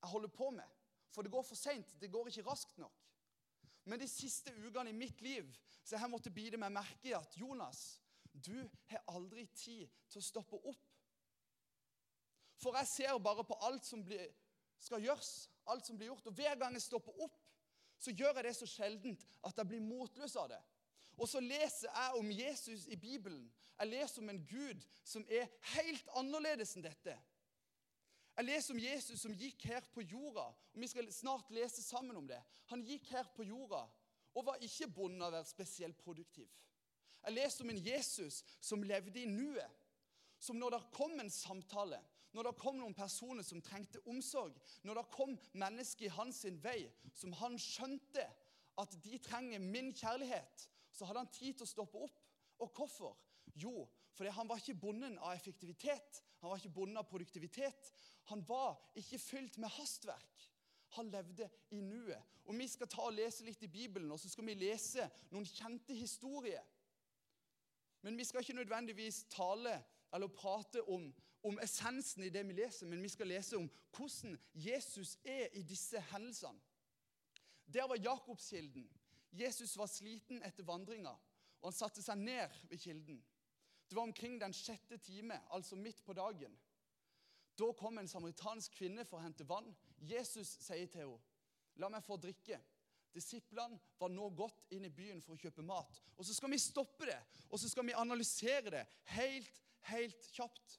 jeg 0.00 0.12
holder 0.12 0.32
på 0.32 0.50
med. 0.54 0.76
For 1.10 1.26
det 1.26 1.32
går 1.32 1.42
for 1.44 1.58
seint. 1.58 1.90
Det 2.00 2.08
går 2.12 2.30
ikke 2.30 2.46
raskt 2.46 2.78
nok. 2.80 2.94
Men 3.84 4.00
de 4.00 4.06
siste 4.08 4.52
ukene 4.54 4.92
i 4.92 4.96
mitt 4.96 5.20
liv 5.24 5.48
så 5.82 5.96
jeg 5.96 6.12
måtte 6.12 6.32
bite 6.32 6.60
meg 6.60 6.72
merke 6.72 7.10
i 7.10 7.16
at 7.16 7.36
Jonas, 7.36 8.00
du 8.32 8.56
har 8.92 9.02
aldri 9.10 9.46
tid 9.56 9.88
til 10.08 10.20
å 10.20 10.24
stoppe 10.24 10.60
opp. 10.70 10.86
For 12.60 12.76
jeg 12.76 12.88
ser 12.92 13.18
bare 13.24 13.44
på 13.44 13.56
alt 13.66 13.88
som 13.88 14.04
blir, 14.04 14.28
skal 14.78 15.02
gjøres, 15.02 15.48
alt 15.72 15.88
som 15.88 15.98
blir 15.98 16.12
gjort. 16.12 16.28
Og 16.28 16.36
hver 16.36 16.58
gang 16.60 16.76
jeg 16.76 16.84
stopper 16.84 17.24
opp, 17.24 17.40
så 18.00 18.14
gjør 18.16 18.38
jeg 18.38 18.46
det 18.48 18.56
så 18.56 18.68
sjeldent 18.68 19.24
at 19.44 19.58
jeg 19.60 19.68
blir 19.68 19.84
motløs 19.84 20.36
av 20.40 20.48
det. 20.52 20.60
Og 21.20 21.28
så 21.28 21.40
leser 21.44 21.90
jeg 21.90 22.16
om 22.16 22.30
Jesus 22.32 22.86
i 22.88 22.96
Bibelen. 22.96 23.44
Jeg 23.78 23.92
leser 23.92 24.22
om 24.22 24.30
en 24.32 24.40
Gud 24.48 24.86
som 25.04 25.26
er 25.28 25.50
helt 25.74 26.08
annerledes 26.16 26.72
enn 26.76 26.84
dette. 26.84 27.16
Jeg 28.36 28.46
leser 28.46 28.72
om 28.72 28.80
Jesus 28.80 29.20
som 29.20 29.36
gikk 29.36 29.66
her 29.68 29.84
på 29.92 30.00
jorda, 30.00 30.46
og 30.48 30.80
vi 30.80 30.88
skal 30.88 31.10
snart 31.12 31.50
lese 31.52 31.82
sammen 31.84 32.16
om 32.16 32.28
det. 32.28 32.38
Han 32.72 32.84
gikk 32.86 33.10
her 33.12 33.28
på 33.36 33.44
jorda 33.44 33.82
og 34.34 34.46
var 34.46 34.62
ikke 34.64 34.88
bonde 34.94 35.20
av 35.20 35.32
å 35.32 35.36
være 35.36 35.50
spesielt 35.50 35.98
produktiv. 36.00 36.48
Jeg 37.20 37.36
leser 37.36 37.66
om 37.66 37.72
en 37.74 37.82
Jesus 37.84 38.40
som 38.64 38.86
levde 38.86 39.20
i 39.20 39.28
nuet. 39.28 39.76
Som 40.40 40.56
når 40.56 40.72
det 40.72 40.92
kom 40.94 41.18
en 41.20 41.28
samtale, 41.28 41.98
når 42.32 42.46
det 42.46 42.58
kom 42.60 42.78
noen 42.78 42.94
personer 42.94 43.46
som 43.46 43.62
trengte 43.64 44.02
omsorg, 44.10 44.54
når 44.86 45.00
det 45.00 45.10
kom 45.14 45.34
mennesker 45.58 46.06
i 46.06 46.14
hans 46.14 46.44
vei 46.62 46.84
som 47.16 47.34
han 47.40 47.58
skjønte 47.58 48.26
at 48.80 48.96
de 49.04 49.18
trenger 49.22 49.62
min 49.62 49.90
kjærlighet, 49.92 50.66
så 50.94 51.08
hadde 51.08 51.24
han 51.24 51.34
tid 51.34 51.58
til 51.58 51.66
å 51.66 51.72
stoppe 51.72 52.04
opp. 52.06 52.20
Og 52.60 52.70
hvorfor? 52.76 53.16
Jo, 53.58 53.88
fordi 54.14 54.30
han 54.36 54.48
var 54.48 54.60
ikke 54.60 54.78
bonden 54.78 55.18
av 55.18 55.34
effektivitet, 55.34 56.20
han 56.40 56.50
var 56.50 56.60
ikke 56.60 56.72
bonden 56.72 56.96
av 56.96 57.08
produktivitet. 57.08 57.92
Han 58.32 58.42
var 58.48 58.78
ikke 58.96 59.18
fylt 59.20 59.58
med 59.60 59.72
hastverk. 59.76 60.46
Han 60.96 61.10
levde 61.12 61.50
i 61.70 61.80
nuet. 61.84 62.22
Og 62.44 62.56
Vi 62.58 62.66
skal 62.66 62.88
ta 62.88 63.04
og 63.06 63.14
lese 63.14 63.44
litt 63.44 63.62
i 63.62 63.70
Bibelen, 63.70 64.10
og 64.10 64.18
så 64.18 64.28
skal 64.28 64.46
vi 64.48 64.56
lese 64.58 65.06
noen 65.30 65.46
kjente 65.46 65.94
historier. 65.94 66.64
Men 68.00 68.16
vi 68.16 68.24
skal 68.24 68.40
ikke 68.40 68.56
nødvendigvis 68.56 69.26
tale 69.30 69.76
eller 70.12 70.28
prate 70.28 70.82
om, 70.82 71.08
om 71.42 71.58
essensen 71.62 72.24
i 72.24 72.32
det 72.32 72.42
vi 72.48 72.56
leser, 72.58 72.86
men 72.86 73.02
vi 73.02 73.08
skal 73.08 73.30
lese 73.30 73.56
om 73.58 73.68
hvordan 73.96 74.38
Jesus 74.54 75.16
er 75.24 75.48
i 75.56 75.62
disse 75.62 76.00
hendelsene. 76.12 76.60
Der 77.70 77.86
var 77.88 78.00
Jakobskilden. 78.02 78.88
Jesus 79.32 79.76
var 79.78 79.86
sliten 79.86 80.42
etter 80.42 80.66
vandringa, 80.66 81.12
og 81.60 81.68
han 81.68 81.76
satte 81.76 82.02
seg 82.02 82.18
ned 82.18 82.50
ved 82.70 82.80
kilden. 82.82 83.20
Det 83.86 83.96
var 83.96 84.02
omkring 84.02 84.40
den 84.40 84.54
sjette 84.54 84.98
time, 84.98 85.38
altså 85.54 85.76
midt 85.76 86.02
på 86.04 86.12
dagen. 86.12 86.58
Da 87.58 87.72
kom 87.78 87.98
en 87.98 88.08
samaritansk 88.08 88.74
kvinne 88.78 89.04
for 89.04 89.18
å 89.18 89.24
hente 89.24 89.46
vann. 89.46 89.68
Jesus 89.98 90.56
sier 90.64 90.86
til 90.86 91.04
henne, 91.04 91.18
'La 91.76 91.88
meg 91.88 92.04
få 92.04 92.16
drikke.' 92.16 92.60
Disiplene 93.14 93.78
var 93.98 94.08
nå 94.08 94.28
gått 94.38 94.60
inn 94.70 94.84
i 94.86 94.92
byen 94.94 95.20
for 95.22 95.34
å 95.34 95.40
kjøpe 95.40 95.64
mat. 95.66 95.98
Og 96.16 96.24
Så 96.24 96.34
skal 96.34 96.50
vi 96.50 96.58
stoppe 96.58 97.08
det, 97.08 97.18
og 97.50 97.58
så 97.58 97.68
skal 97.68 97.86
vi 97.86 97.96
analysere 97.98 98.70
det 98.70 98.86
helt, 99.16 99.60
helt 99.88 100.28
kjapt. 100.34 100.78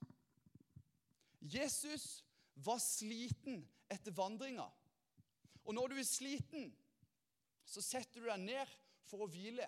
Jesus 1.42 2.24
var 2.54 2.80
sliten 2.80 3.64
etter 3.92 4.14
vandringa. 4.16 4.68
Og 5.66 5.76
når 5.76 5.92
du 5.92 6.00
er 6.02 6.08
sliten, 6.08 6.72
så 7.66 7.84
setter 7.84 8.22
du 8.22 8.30
deg 8.30 8.44
ned 8.44 8.76
for 9.10 9.26
å 9.26 9.30
hvile. 9.32 9.68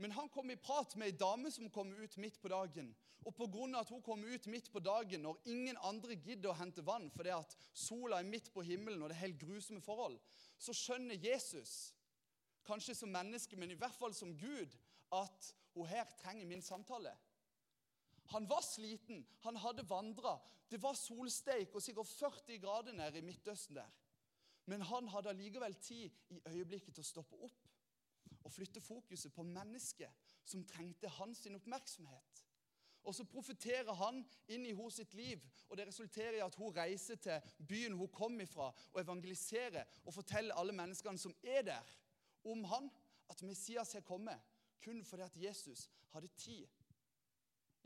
Men 0.00 0.14
han 0.16 0.28
kom 0.32 0.50
i 0.50 0.56
prat 0.56 0.96
med 0.96 1.12
ei 1.12 1.16
dame 1.18 1.50
som 1.52 1.70
kom 1.70 1.92
ut 1.92 2.16
midt 2.18 2.40
på 2.42 2.50
dagen. 2.50 2.88
Og 3.22 3.34
pga. 3.36 3.78
at 3.78 3.88
hun 3.88 4.02
kom 4.02 4.24
ut 4.24 4.46
midt 4.46 4.70
på 4.72 4.80
dagen 4.80 5.22
når 5.22 5.38
ingen 5.44 5.76
andre 5.82 6.16
gidder 6.16 6.50
å 6.50 6.58
hente 6.58 6.82
vann 6.82 7.10
fordi 7.14 7.30
at 7.30 7.54
sola 7.72 8.18
er 8.18 8.26
midt 8.26 8.52
på 8.52 8.64
himmelen 8.66 9.02
og 9.02 9.10
det 9.10 9.16
er 9.16 9.26
helt 9.28 9.38
grusomme 9.38 9.80
forhold, 9.80 10.18
så 10.58 10.74
skjønner 10.74 11.14
Jesus, 11.14 11.94
kanskje 12.66 12.94
som 12.94 13.12
menneske, 13.14 13.56
men 13.56 13.70
i 13.70 13.78
hvert 13.78 13.94
fall 13.94 14.14
som 14.14 14.34
Gud, 14.38 14.74
at 15.12 15.54
hun 15.74 15.86
her 15.86 16.08
trenger 16.18 16.46
min 16.46 16.62
samtale. 16.62 17.14
Han 18.32 18.48
var 18.48 18.62
sliten, 18.64 19.26
han 19.44 19.56
hadde 19.60 19.84
vandra. 19.88 20.38
Det 20.70 20.80
var 20.82 20.96
solsteik 20.96 21.74
og 21.74 21.82
sikkert 21.84 22.08
40 22.08 22.58
grader 22.62 22.96
nede 22.96 23.18
i 23.20 23.26
Midtøsten 23.26 23.76
der. 23.76 23.90
Men 24.66 24.82
han 24.82 25.08
hadde 25.08 25.28
allikevel 25.28 25.74
tid 25.74 26.10
i 26.30 26.40
øyeblikket 26.46 26.94
til 26.94 27.04
å 27.04 27.10
stoppe 27.10 27.38
opp 27.44 27.68
og 28.42 28.52
flytte 28.52 28.80
fokuset 28.80 29.34
på 29.34 29.44
mennesket 29.46 30.22
som 30.44 30.64
trengte 30.66 31.10
hans 31.18 31.46
oppmerksomhet. 31.46 32.44
Og 33.02 33.14
Så 33.14 33.24
profeterer 33.24 33.92
han 33.98 34.22
inn 34.48 34.66
i 34.66 34.72
hos 34.78 35.00
sitt 35.00 35.14
liv, 35.14 35.42
og 35.68 35.76
det 35.76 35.88
resulterer 35.88 36.38
i 36.38 36.44
at 36.44 36.54
hun 36.54 36.74
reiser 36.76 37.18
til 37.18 37.40
byen 37.68 37.96
hun 37.98 38.08
kom 38.08 38.40
ifra, 38.40 38.68
og 38.92 39.00
evangeliserer 39.00 39.84
og 40.04 40.14
forteller 40.14 40.54
alle 40.54 40.72
menneskene 40.72 41.18
som 41.18 41.34
er 41.42 41.62
der, 41.66 41.96
om 42.44 42.64
han, 42.64 42.90
at 43.30 43.42
Messias 43.42 43.92
har 43.92 44.06
kommet, 44.06 44.38
kun 44.84 45.04
fordi 45.04 45.22
at 45.22 45.36
Jesus 45.36 45.90
hadde 46.14 46.28
tid 46.28 46.66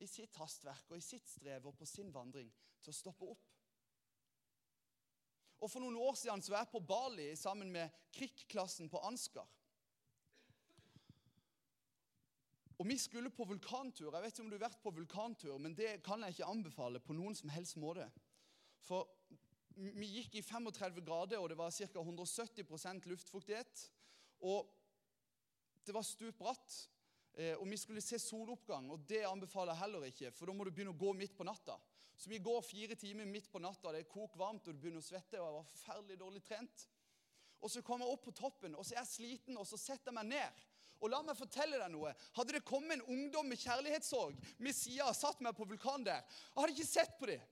i 0.07 0.11
sitt 0.11 0.39
hastverk 0.39 0.91
og 0.91 1.01
i 1.01 1.05
sitt 1.05 1.27
strev 1.29 1.67
og 1.67 1.77
på 1.77 1.89
sin 1.89 2.13
vandring 2.15 2.49
til 2.81 2.93
å 2.93 2.97
stoppe 2.97 3.29
opp. 3.35 3.53
Og 5.57 5.71
For 5.73 5.83
noen 5.83 5.97
år 5.99 6.17
siden 6.19 6.43
så 6.45 6.53
var 6.53 6.65
jeg 6.65 6.73
på 6.75 6.85
Bali 6.87 7.31
sammen 7.39 7.73
med 7.73 7.93
KRIK-klassen 8.15 8.91
på 8.93 9.01
Ansgar. 9.09 9.49
Og 12.77 12.85
Vi 12.87 12.99
skulle 13.01 13.33
på 13.33 13.47
vulkantur. 13.49 14.13
Jeg 14.13 14.23
vet 14.23 14.35
ikke 14.35 14.45
om 14.45 14.51
du 14.51 14.59
har 14.59 14.67
vært 14.69 14.83
på 14.85 14.93
vulkantur, 14.93 15.57
men 15.59 15.75
det 15.75 16.03
kan 16.05 16.23
jeg 16.23 16.37
ikke 16.37 16.51
anbefale 16.53 17.01
på 17.01 17.17
noen 17.17 17.35
som 17.35 17.49
helst 17.49 17.79
måte. 17.81 18.05
For 18.85 19.09
vi 19.77 20.09
gikk 20.19 20.37
i 20.37 20.45
35 20.45 21.01
grader, 21.05 21.41
og 21.41 21.49
det 21.49 21.57
var 21.59 21.73
ca. 21.73 22.03
170% 22.03 23.09
luftfuktighet. 23.09 23.87
Og 24.45 24.69
det 25.87 25.95
var 25.97 26.05
stup 26.05 26.45
Eh, 27.37 27.53
og 27.61 27.69
vi 27.69 27.77
skulle 27.77 28.01
se 28.01 28.19
soloppgang, 28.23 28.89
og 28.91 29.03
det 29.09 29.27
anbefaler 29.29 29.75
jeg 29.75 29.83
heller 29.83 30.05
ikke, 30.09 30.33
for 30.33 30.49
da 30.49 30.55
må 30.57 30.65
du 30.65 30.71
begynne 30.73 30.95
å 30.95 31.01
gå 31.01 31.13
midt 31.13 31.35
på 31.37 31.45
natta. 31.45 31.77
Så 32.17 32.31
vi 32.33 32.41
går 32.41 32.63
fire 32.65 32.97
timer 32.97 33.29
midt 33.29 33.51
på 33.53 33.61
natta, 33.61 33.93
det 33.93 34.07
er 34.07 34.09
kok 34.09 34.39
varmt, 34.41 34.65
og 34.65 34.77
du 34.77 34.81
begynner 34.81 35.05
å 35.05 35.05
svette. 35.05 35.37
og 35.37 35.45
jeg 35.45 35.57
var 35.59 35.67
forferdelig 35.73 36.17
dårlig 36.23 36.43
trent. 36.47 36.87
Og 37.61 37.71
så 37.73 37.83
kommer 37.85 38.07
jeg 38.07 38.17
opp 38.17 38.25
på 38.25 38.33
toppen, 38.37 38.77
og 38.77 38.87
så 38.87 38.95
er 38.95 39.03
jeg 39.03 39.13
sliten, 39.13 39.59
og 39.61 39.67
så 39.69 39.77
setter 39.81 40.09
jeg 40.13 40.17
meg 40.17 40.31
ned. 40.33 40.65
Og 41.05 41.13
la 41.13 41.21
meg 41.21 41.37
fortelle 41.37 41.77
deg 41.77 41.93
noe. 41.93 42.15
Hadde 42.39 42.57
det 42.57 42.65
kommet 42.65 42.97
en 42.97 43.05
ungdom 43.13 43.51
med 43.53 43.61
kjærlighetssorg 43.61 44.39
med 44.65 44.77
sida 44.77 45.11
og 45.11 45.19
satt 45.19 45.43
meg 45.45 45.53
på 45.57 45.67
vulkanen 45.69 46.07
der, 46.09 46.25
jeg 46.25 46.57
hadde 46.57 46.73
ikke 46.73 46.89
sett 46.89 47.19
på 47.21 47.29
dem. 47.29 47.45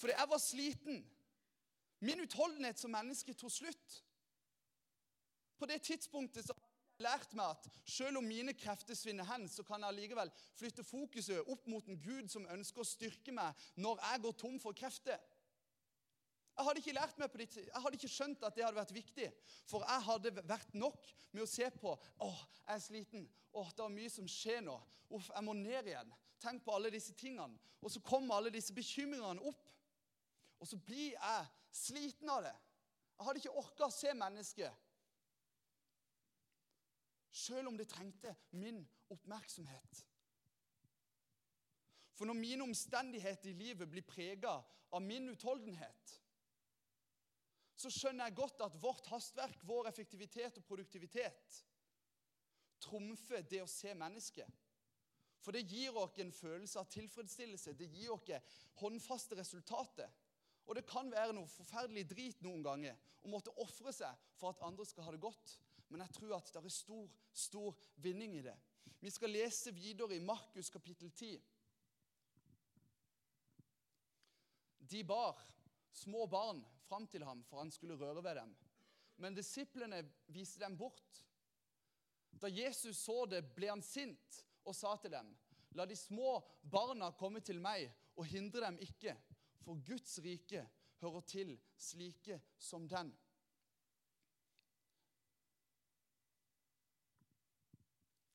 Fordi 0.00 0.16
jeg 0.18 0.28
var 0.28 0.42
sliten. 0.42 1.04
Min 2.04 2.20
utholdenhet 2.20 2.82
som 2.82 2.92
menneske 2.92 3.32
tok 3.38 3.52
slutt. 3.54 4.00
På 5.58 5.68
det 5.70 5.82
tidspunktet 5.86 6.46
så 6.46 6.54
har 6.56 6.62
jeg 6.62 7.04
lært 7.04 7.34
meg 7.34 7.54
at 7.56 7.68
selv 7.90 8.20
om 8.20 8.26
mine 8.26 8.54
krefter 8.54 8.96
svinner 8.98 9.26
hen, 9.28 9.48
så 9.50 9.64
kan 9.66 9.82
jeg 9.82 9.98
likevel 9.98 10.30
flytte 10.58 10.86
fokuset 10.86 11.50
opp 11.50 11.66
mot 11.70 11.86
en 11.90 12.00
Gud 12.00 12.30
som 12.32 12.46
ønsker 12.54 12.82
å 12.82 12.88
styrke 12.88 13.34
meg 13.34 13.64
når 13.82 14.02
jeg 14.02 14.24
går 14.26 14.36
tom 14.40 14.60
for 14.62 14.76
krefter. 14.76 15.18
Jeg 16.54 16.68
hadde 16.68 16.82
ikke 16.84 16.94
lært 16.94 17.16
meg 17.18 17.30
på 17.32 17.38
det, 17.40 17.48
jeg 17.66 17.82
hadde 17.82 17.98
ikke 17.98 18.12
skjønt 18.14 18.44
at 18.46 18.54
det 18.54 18.62
hadde 18.62 18.78
vært 18.78 18.94
viktig. 18.94 19.26
For 19.66 19.82
jeg 19.82 20.06
hadde 20.06 20.34
vært 20.46 20.76
nok 20.78 21.08
med 21.32 21.42
å 21.42 21.50
se 21.50 21.66
på 21.80 21.96
åh, 22.22 22.44
jeg 22.60 22.76
er 22.76 22.84
sliten. 22.84 23.24
Å, 23.54 23.64
det 23.74 23.82
er 23.84 23.94
mye 23.94 24.10
som 24.10 24.28
skjer 24.30 24.62
nå. 24.66 24.76
Uff, 25.14 25.30
jeg 25.30 25.46
må 25.46 25.54
ned 25.58 25.90
igjen. 25.90 26.12
Tenk 26.42 26.62
på 26.64 26.74
alle 26.76 26.92
disse 26.94 27.14
tingene. 27.18 27.58
Og 27.82 27.90
så 27.90 28.02
kommer 28.06 28.38
alle 28.38 28.54
disse 28.54 28.74
bekymringene 28.74 29.42
opp. 29.50 29.66
Og 30.62 30.70
så 30.70 30.78
blir 30.78 31.14
jeg 31.16 31.50
sliten 31.74 32.30
av 32.30 32.42
det. 32.46 32.54
Jeg 33.14 33.26
hadde 33.26 33.42
ikke 33.42 33.62
orka 33.62 33.88
å 33.88 33.94
se 33.94 34.14
mennesket 34.14 34.83
selv 37.34 37.68
om 37.68 37.78
det 37.78 37.88
trengte 37.90 38.34
min 38.54 38.78
oppmerksomhet. 39.10 40.04
For 42.14 42.30
når 42.30 42.38
mine 42.38 42.62
omstendigheter 42.62 43.50
i 43.50 43.58
livet 43.58 43.90
blir 43.90 44.06
prega 44.06 44.54
av 44.94 45.02
min 45.02 45.26
utholdenhet, 45.32 46.12
så 47.74 47.90
skjønner 47.90 48.28
jeg 48.28 48.38
godt 48.38 48.62
at 48.62 48.76
vårt 48.80 49.08
hastverk, 49.10 49.64
vår 49.66 49.90
effektivitet 49.90 50.60
og 50.60 50.66
produktivitet 50.68 51.64
trumfer 52.84 53.42
det 53.50 53.64
å 53.64 53.70
se 53.70 53.94
mennesket. 53.98 54.48
For 55.44 55.52
det 55.52 55.66
gir 55.68 55.96
oss 55.98 56.16
en 56.22 56.32
følelse 56.32 56.80
av 56.80 56.88
tilfredsstillelse. 56.92 57.74
Det 57.76 57.90
gir 57.92 58.14
oss 58.14 58.30
håndfaste 58.80 59.36
resultater. 59.36 60.08
Og 60.64 60.78
det 60.78 60.86
kan 60.88 61.10
være 61.12 61.34
noe 61.36 61.50
forferdelig 61.50 62.06
drit 62.08 62.44
noen 62.44 62.62
ganger 62.64 62.96
å 63.24 63.32
måtte 63.32 63.52
ofre 63.60 63.92
seg 63.92 64.22
for 64.38 64.54
at 64.54 64.62
andre 64.64 64.86
skal 64.88 65.04
ha 65.04 65.12
det 65.12 65.20
godt. 65.20 65.58
Men 65.88 66.04
jeg 66.04 66.14
tror 66.16 66.36
at 66.36 66.52
det 66.54 66.62
er 66.64 66.72
stor, 66.72 67.08
stor 67.32 67.76
vinning 68.02 68.36
i 68.38 68.44
det. 68.44 68.54
Vi 69.00 69.10
skal 69.12 69.34
lese 69.34 69.74
videre 69.74 70.16
i 70.16 70.22
Markus 70.24 70.70
kapittel 70.72 71.10
10. 71.10 71.34
De 74.78 75.04
bar 75.04 75.40
små 75.92 76.26
barn 76.26 76.64
fram 76.88 77.06
til 77.06 77.24
ham 77.24 77.42
for 77.48 77.62
han 77.62 77.70
skulle 77.70 77.98
røre 78.00 78.24
ved 78.24 78.40
dem. 78.40 78.54
Men 79.16 79.36
disiplene 79.36 80.02
viste 80.34 80.60
dem 80.60 80.76
bort. 80.76 81.22
Da 82.40 82.50
Jesus 82.50 82.98
så 82.98 83.24
det, 83.30 83.44
ble 83.54 83.70
han 83.70 83.82
sint 83.82 84.40
og 84.64 84.74
sa 84.74 84.96
til 84.98 85.12
dem.: 85.14 85.30
La 85.74 85.86
de 85.86 85.96
små 85.96 86.38
barna 86.62 87.10
komme 87.18 87.40
til 87.40 87.60
meg, 87.60 87.90
og 88.16 88.26
hindre 88.26 88.62
dem 88.66 88.78
ikke, 88.82 89.16
for 89.62 89.80
Guds 89.86 90.18
rike 90.22 90.64
hører 91.00 91.20
til 91.26 91.54
slike 91.76 92.40
som 92.58 92.88
den. 92.88 93.12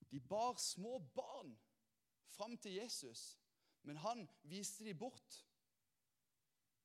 De 0.09 0.19
bar 0.19 0.55
små 0.55 0.99
barn 1.15 1.53
fram 2.33 2.57
til 2.57 2.79
Jesus, 2.79 3.39
men 3.81 3.97
han 3.97 4.25
viste 4.43 4.83
dem 4.85 4.97
bort. 4.97 5.45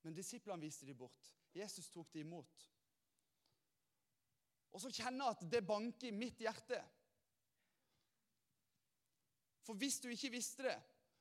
Men 0.05 0.17
disiplene 0.17 0.61
viste 0.61 0.87
de 0.87 0.95
bort. 0.95 1.31
Jesus 1.55 1.89
tok 1.91 2.13
de 2.13 2.21
imot. 2.21 2.71
Og 4.75 4.83
så 4.83 4.91
kjenner 4.91 5.25
jeg 5.25 5.37
at 5.37 5.47
det 5.53 5.67
banker 5.67 6.11
i 6.11 6.17
mitt 6.17 6.41
hjerte. 6.43 6.81
For 9.65 9.79
hvis 9.81 10.01
du 10.03 10.11
ikke 10.13 10.33
visste 10.35 10.67
det, 10.67 10.77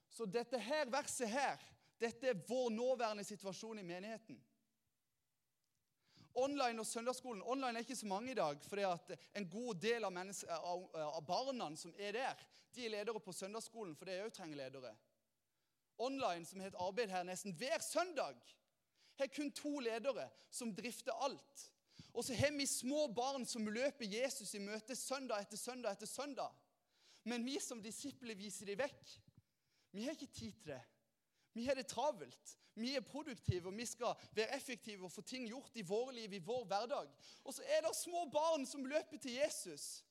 så 0.10 0.26
dette 0.26 0.60
her 0.60 0.90
verset 0.92 1.30
her, 1.32 1.62
dette 2.02 2.28
er 2.28 2.42
vår 2.48 2.74
nåværende 2.74 3.24
situasjon 3.24 3.80
i 3.80 3.86
menigheten. 3.88 4.40
Online 6.36 6.82
og 6.82 6.88
søndagsskolen. 6.88 7.44
Online 7.46 7.78
er 7.78 7.86
ikke 7.86 7.96
så 7.96 8.10
mange 8.10 8.32
i 8.32 8.38
dag. 8.38 8.58
fordi 8.66 8.82
at 8.82 9.12
en 9.36 9.50
god 9.50 9.76
del 9.76 10.04
av, 10.04 10.18
av, 10.50 10.96
av 10.96 11.26
barna 11.26 11.76
som 11.78 11.94
er 11.98 12.12
der, 12.12 12.46
de 12.76 12.86
er 12.86 12.90
ledere 12.90 13.20
på 13.20 13.34
søndagsskolen, 13.34 13.96
for 13.96 14.10
det 14.10 14.24
òg 14.24 14.34
trenger 14.34 14.58
ledere. 14.58 14.96
Online, 15.98 16.46
som 16.46 16.60
har 16.60 16.72
et 16.72 16.80
arbeid 16.82 17.12
her 17.14 17.24
nesten 17.24 17.54
hver 17.54 17.80
søndag, 17.86 18.40
har 19.20 19.30
kun 19.30 19.52
to 19.52 19.80
ledere 19.80 20.30
som 20.50 20.74
drifter 20.76 21.14
alt. 21.22 21.70
Og 22.14 22.26
så 22.26 22.34
har 22.38 22.52
vi 22.58 22.66
små 22.66 23.08
barn 23.14 23.46
som 23.46 23.68
løper 23.68 24.10
Jesus 24.10 24.54
i 24.54 24.62
møte 24.62 24.96
søndag 24.96 25.46
etter 25.46 25.58
søndag 25.58 25.94
etter 25.94 26.10
søndag. 26.10 26.54
Men 27.24 27.46
vi 27.46 27.60
som 27.62 27.82
disipler 27.82 28.36
viser 28.36 28.70
dem 28.70 28.82
vekk. 28.82 29.14
Vi 29.94 30.06
har 30.06 30.18
ikke 30.18 30.34
tid 30.34 30.58
til 30.62 30.74
det. 30.74 30.82
Vi 31.54 31.66
har 31.66 31.78
det 31.78 31.88
travelt. 31.88 32.58
Vi 32.76 32.96
er 32.96 33.06
produktive, 33.06 33.70
og 33.70 33.78
vi 33.78 33.86
skal 33.86 34.16
være 34.34 34.56
effektive 34.56 35.06
og 35.06 35.12
få 35.12 35.22
ting 35.22 35.46
gjort 35.48 35.76
i 35.78 35.86
våre 35.86 36.14
liv, 36.16 36.34
i 36.34 36.42
vår 36.42 36.66
hverdag. 36.66 37.10
Og 37.44 37.54
så 37.54 37.66
er 37.68 37.86
det 37.86 37.96
små 37.96 38.26
barn 38.34 38.66
som 38.66 38.86
løper 38.86 39.18
til 39.18 39.38
Jesus. 39.38 40.04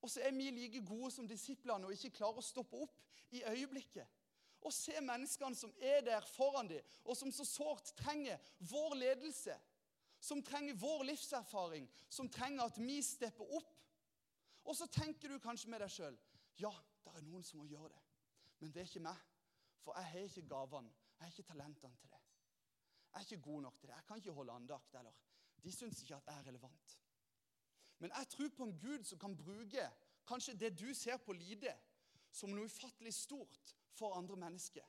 Og 0.00 0.10
så 0.10 0.22
er 0.24 0.32
vi 0.32 0.50
like 0.50 0.84
gode 0.86 1.10
som 1.10 1.28
disiplene 1.28 1.86
og 1.86 1.92
ikke 1.92 2.16
klarer 2.20 2.40
å 2.40 2.46
stoppe 2.46 2.78
opp 2.86 3.34
i 3.34 3.42
øyeblikket. 3.44 4.06
Og 4.64 4.72
se 4.74 5.00
menneskene 5.00 5.54
som 5.54 5.72
er 5.80 6.00
der 6.06 6.24
foran 6.26 6.70
dem, 6.70 6.82
og 7.04 7.16
som 7.16 7.32
så 7.32 7.44
sårt 7.46 7.92
trenger 7.98 8.40
vår 8.70 8.96
ledelse. 8.98 9.54
Som 10.20 10.42
trenger 10.42 10.74
vår 10.74 11.04
livserfaring, 11.12 11.84
som 12.08 12.30
trenger 12.30 12.64
at 12.64 12.78
vi 12.80 12.98
stepper 13.02 13.52
opp. 13.54 13.74
Og 14.64 14.76
så 14.76 14.88
tenker 14.90 15.30
du 15.30 15.38
kanskje 15.38 15.70
med 15.70 15.84
deg 15.84 15.92
sjøl 15.92 16.16
ja, 16.58 16.72
det 17.04 17.12
er 17.14 17.22
noen 17.22 17.44
som 17.46 17.60
må 17.60 17.68
gjøre 17.70 17.92
det. 17.92 18.00
Men 18.58 18.72
det 18.74 18.82
er 18.82 18.88
ikke 18.88 19.04
meg. 19.04 19.20
For 19.84 19.94
jeg 19.94 20.10
har 20.10 20.24
ikke 20.26 20.48
gavene. 20.50 20.90
Jeg 21.18 21.24
har 21.24 21.30
ikke 21.30 21.42
talentene 21.42 21.96
til 21.96 22.10
det. 22.10 22.20
Jeg 23.12 23.18
er 23.20 23.20
ikke 23.20 23.42
god 23.42 23.62
nok 23.62 23.78
til 23.78 23.88
det. 23.88 23.94
Jeg 23.94 24.04
kan 24.06 24.16
ikke 24.16 24.32
holde 24.32 24.52
andakt. 24.52 24.94
eller 24.94 25.12
De 25.64 25.72
syns 25.72 26.02
ikke 26.02 26.16
at 26.16 26.26
jeg 26.26 26.38
er 26.38 26.46
relevant. 26.46 26.98
Men 27.98 28.10
jeg 28.16 28.28
tror 28.28 28.48
på 28.56 28.64
en 28.64 28.78
Gud 28.78 29.04
som 29.04 29.18
kan 29.18 29.36
bruke 29.36 29.90
kanskje 30.26 30.54
det 30.54 30.78
du 30.80 30.94
ser 30.94 31.16
på 31.16 31.32
lite, 31.32 31.74
som 32.30 32.50
noe 32.50 32.68
ufattelig 32.68 33.14
stort 33.14 33.74
for 33.90 34.14
andre 34.14 34.36
mennesker. 34.36 34.84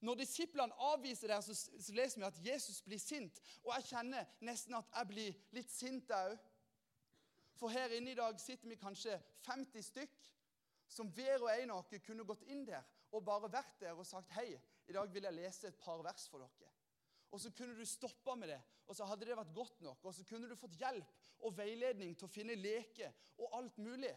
Når 0.00 0.14
disiplene 0.14 0.74
avviser 0.74 1.28
det, 1.28 1.44
så, 1.44 1.54
så 1.54 1.92
leser 1.92 2.20
vi 2.20 2.26
at 2.26 2.40
Jesus 2.46 2.82
blir 2.82 2.98
sint. 2.98 3.40
Og 3.64 3.72
jeg 3.74 3.84
kjenner 3.84 4.26
nesten 4.40 4.74
at 4.76 4.90
jeg 4.96 5.08
blir 5.08 5.38
litt 5.56 5.70
sint 5.72 6.10
òg. 6.12 6.36
For 7.56 7.72
her 7.72 7.92
inne 7.96 8.12
i 8.12 8.18
dag 8.18 8.40
sitter 8.40 8.68
vi 8.68 8.76
kanskje 8.76 9.16
50 9.46 9.86
stykk 9.86 10.30
som 10.90 11.08
hver 11.14 11.42
og 11.42 11.50
en 11.54 11.72
av 11.72 11.86
dere 11.90 12.04
kunne 12.04 12.26
gått 12.28 12.44
inn 12.50 12.66
der 12.68 12.84
og 13.14 13.24
bare 13.24 13.50
vært 13.52 13.78
der 13.80 13.94
og 13.94 14.06
sagt 14.06 14.32
hei, 14.36 14.58
i 14.86 14.92
dag 14.92 15.12
vil 15.12 15.24
jeg 15.24 15.36
lese 15.36 15.68
et 15.68 15.78
par 15.80 16.02
vers 16.04 16.28
for 16.28 16.44
dere. 16.44 16.72
Og 17.34 17.40
så 17.40 17.50
kunne 17.50 17.74
du 17.74 17.84
stoppa 17.88 18.34
med 18.38 18.48
det, 18.52 18.60
og 18.86 18.96
så 18.96 19.06
hadde 19.08 19.26
det 19.26 19.36
vært 19.36 19.54
godt 19.54 19.80
nok. 19.82 20.04
Og 20.04 20.14
så 20.14 20.24
kunne 20.28 20.48
du 20.48 20.56
fått 20.56 20.76
hjelp 20.78 21.30
og 21.44 21.56
veiledning 21.58 22.14
til 22.16 22.28
å 22.28 22.32
finne 22.32 22.54
leker 22.54 23.10
og 23.42 23.56
alt 23.58 23.78
mulig. 23.82 24.12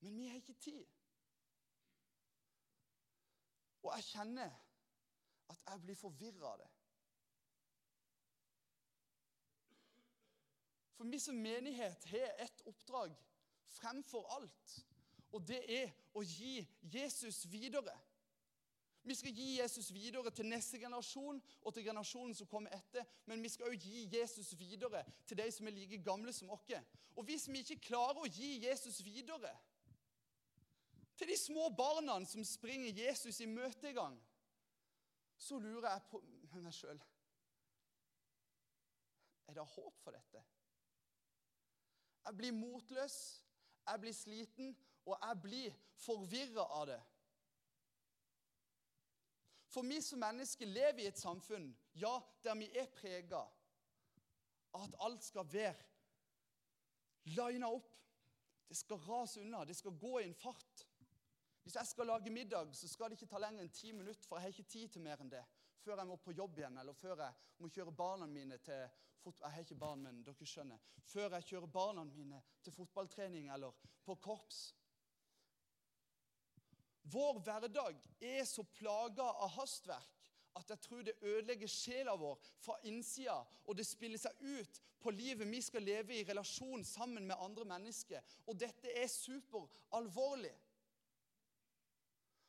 Men 0.00 0.16
vi 0.16 0.28
har 0.30 0.40
ikke 0.40 0.56
tid. 0.60 0.86
Og 3.82 3.92
jeg 3.94 4.08
kjenner 4.08 4.54
at 5.52 5.62
jeg 5.68 5.82
blir 5.84 5.98
forvirra 5.98 6.54
av 6.54 6.58
det. 6.62 6.70
For 10.96 11.12
vi 11.12 11.20
som 11.20 11.36
menighet 11.36 12.08
har 12.08 12.40
et 12.46 12.62
oppdrag 12.66 13.12
fremfor 13.76 14.26
alt. 14.38 14.76
Og 15.36 15.44
det 15.44 15.60
er 15.68 15.92
å 16.16 16.22
gi 16.24 16.62
Jesus 16.80 17.44
videre. 17.52 17.92
Vi 19.06 19.14
skal 19.14 19.34
gi 19.38 19.60
Jesus 19.60 19.92
videre 19.94 20.32
til 20.34 20.48
neste 20.50 20.80
generasjon 20.82 21.38
og 21.62 21.74
til 21.74 21.84
generasjonen 21.86 22.34
som 22.34 22.48
kommer 22.50 22.74
etter. 22.74 23.06
Men 23.30 23.42
vi 23.42 23.52
skal 23.52 23.68
også 23.70 23.86
gi 23.86 24.08
Jesus 24.10 24.50
videre 24.58 25.04
til 25.26 25.38
de 25.38 25.46
som 25.54 25.68
er 25.68 25.76
like 25.76 26.00
gamle 26.02 26.34
som 26.34 26.50
oss. 26.50 26.72
Og 27.14 27.24
hvis 27.24 27.46
vi 27.48 27.62
ikke 27.62 27.78
klarer 27.86 28.18
å 28.18 28.26
gi 28.26 28.56
Jesus 28.64 28.98
videre 29.06 29.54
til 31.16 31.30
de 31.30 31.36
små 31.38 31.68
barna 31.70 32.18
som 32.26 32.44
springer 32.44 32.98
Jesus 33.06 33.38
i 33.40 33.46
møte 33.46 33.88
i 33.88 33.94
gang, 33.96 34.18
så 35.38 35.58
lurer 35.58 35.86
jeg 35.92 36.02
på 36.10 36.20
meg 36.60 36.74
sjøl 36.74 36.98
Er 39.46 39.54
det 39.54 39.70
håp 39.70 40.02
for 40.02 40.16
dette? 40.16 40.42
Jeg 42.26 42.36
blir 42.36 42.52
motløs, 42.58 43.16
jeg 43.86 44.00
blir 44.02 44.14
sliten, 44.18 44.72
og 45.06 45.14
jeg 45.14 45.42
blir 45.42 45.76
forvirra 46.02 46.64
av 46.80 46.88
det. 46.90 47.02
For 49.76 49.84
vi 49.84 49.98
som 50.00 50.22
mennesker 50.24 50.70
lever 50.72 51.02
i 51.02 51.06
et 51.10 51.18
samfunn 51.20 51.66
ja, 52.00 52.14
der 52.40 52.54
vi 52.56 52.70
er 52.80 52.86
prega 52.96 53.42
av 54.72 54.86
at 54.86 54.94
alt 55.04 55.24
skal 55.24 55.44
være 55.52 55.84
lina 57.36 57.68
opp. 57.68 57.92
Det 58.68 58.76
skal 58.76 59.02
rase 59.04 59.42
unna, 59.42 59.64
det 59.68 59.76
skal 59.76 59.92
gå 60.00 60.14
i 60.20 60.24
en 60.24 60.34
fart. 60.34 60.86
Hvis 61.62 61.76
jeg 61.76 61.90
skal 61.90 62.08
lage 62.08 62.32
middag, 62.32 62.72
så 62.72 62.88
skal 62.88 63.10
det 63.10 63.18
ikke 63.18 63.28
ta 63.34 63.42
lenger 63.42 63.66
enn 63.66 63.72
ti 63.76 63.92
minutter, 63.92 64.24
for 64.24 64.38
jeg 64.38 64.46
har 64.46 64.54
ikke 64.54 64.72
tid 64.72 64.94
til 64.96 65.04
mer 65.04 65.20
enn 65.20 65.32
det. 65.32 65.44
Før 65.84 66.00
jeg 66.00 66.08
må 66.08 66.16
på 66.24 66.32
jobb 66.32 66.56
igjen, 66.62 66.80
eller 66.80 66.96
før 66.96 67.20
jeg 67.26 67.60
må 67.60 67.68
kjøre 67.68 67.92
barna 68.00 68.26
mine 68.32 68.56
til 68.64 68.88
fot 69.20 69.40
Jeg 69.42 69.50
har 69.58 69.64
ikke 69.66 69.80
barn, 69.84 70.02
men 70.06 70.24
dere 70.24 70.46
skjønner. 70.46 70.80
Før 71.04 71.36
jeg 71.36 71.48
kjører 71.50 71.66
barna 71.76 72.04
mine 72.08 72.40
til 72.64 72.72
fotballtrening 72.72 73.52
eller 73.52 73.76
på 74.06 74.14
korps. 74.24 74.70
Vår 77.12 77.40
hverdag 77.46 77.98
er 78.20 78.44
så 78.44 78.64
plaga 78.76 79.22
av 79.22 79.52
hastverk 79.60 80.12
at 80.56 80.70
jeg 80.72 80.80
tror 80.86 81.02
det 81.04 81.18
ødelegger 81.20 81.68
sjela 81.68 82.14
vår 82.16 82.38
fra 82.64 82.78
innsida, 82.88 83.36
og 83.66 83.76
det 83.76 83.84
spiller 83.86 84.18
seg 84.18 84.38
ut 84.40 84.80
på 85.02 85.12
livet 85.12 85.48
vi 85.50 85.60
skal 85.62 85.84
leve 85.84 86.16
i 86.16 86.24
relasjon 86.24 86.84
sammen 86.84 87.26
med 87.28 87.36
andre 87.38 87.66
mennesker. 87.68 88.22
Og 88.46 88.56
dette 88.58 88.90
er 88.96 89.06
superalvorlig. 89.12 90.54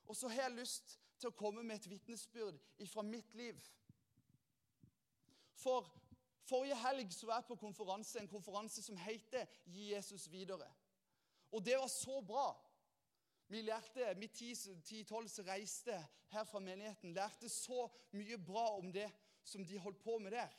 Og 0.08 0.15
så 0.15 0.32
har 0.32 0.48
jeg 0.48 0.60
lyst 0.62 0.98
til 1.20 1.30
å 1.30 1.36
komme 1.36 1.65
med 1.67 1.82
et 1.82 1.89
vitnesbyrd 1.91 2.60
fra 2.88 3.04
mitt 3.04 3.36
liv. 3.36 3.60
For 5.58 5.91
Forrige 6.48 6.78
helg 6.80 7.12
så 7.12 7.28
var 7.28 7.41
jeg 7.41 7.50
på 7.50 7.58
konferanse, 7.60 8.20
en 8.22 8.30
konferanse 8.32 8.84
som 8.84 8.98
heter 8.98 9.46
'Gi 9.65 9.93
Jesus 9.93 10.28
videre'. 10.32 10.72
Og 11.52 11.65
det 11.65 11.76
var 11.78 11.88
så 11.88 12.22
bra. 12.22 12.66
Vi 13.47 13.62
lærte, 13.62 14.13
vi 14.19 14.27
ti-tolv 14.27 15.29
som 15.31 15.45
reiste 15.47 15.95
her 16.33 16.43
fra 16.43 16.60
menigheten, 16.60 17.13
lærte 17.15 17.49
så 17.49 17.88
mye 18.12 18.38
bra 18.38 18.65
om 18.75 18.91
det 18.91 19.07
som 19.43 19.63
de 19.65 19.79
holdt 19.79 20.01
på 20.03 20.17
med 20.19 20.36
der. 20.36 20.51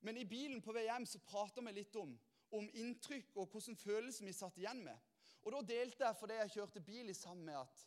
Men 0.00 0.18
i 0.18 0.26
bilen 0.26 0.62
på 0.62 0.74
vei 0.74 0.84
hjem 0.86 1.06
så 1.06 1.18
prata 1.26 1.62
vi 1.62 1.74
litt 1.74 1.96
om, 1.98 2.14
om 2.54 2.68
inntrykk 2.78 3.36
og 3.38 3.50
hvordan 3.50 3.78
følelser 3.78 4.26
vi 4.26 4.34
satt 4.34 4.58
igjen 4.58 4.82
med. 4.86 4.98
Og 5.42 5.54
Da 5.54 5.62
delte 5.66 6.06
jeg 6.06 6.18
fordi 6.18 6.38
jeg 6.38 6.54
kjørte 6.56 6.84
bil 6.86 7.10
i 7.10 7.18
sammen 7.18 7.46
med 7.46 7.58
at 7.58 7.86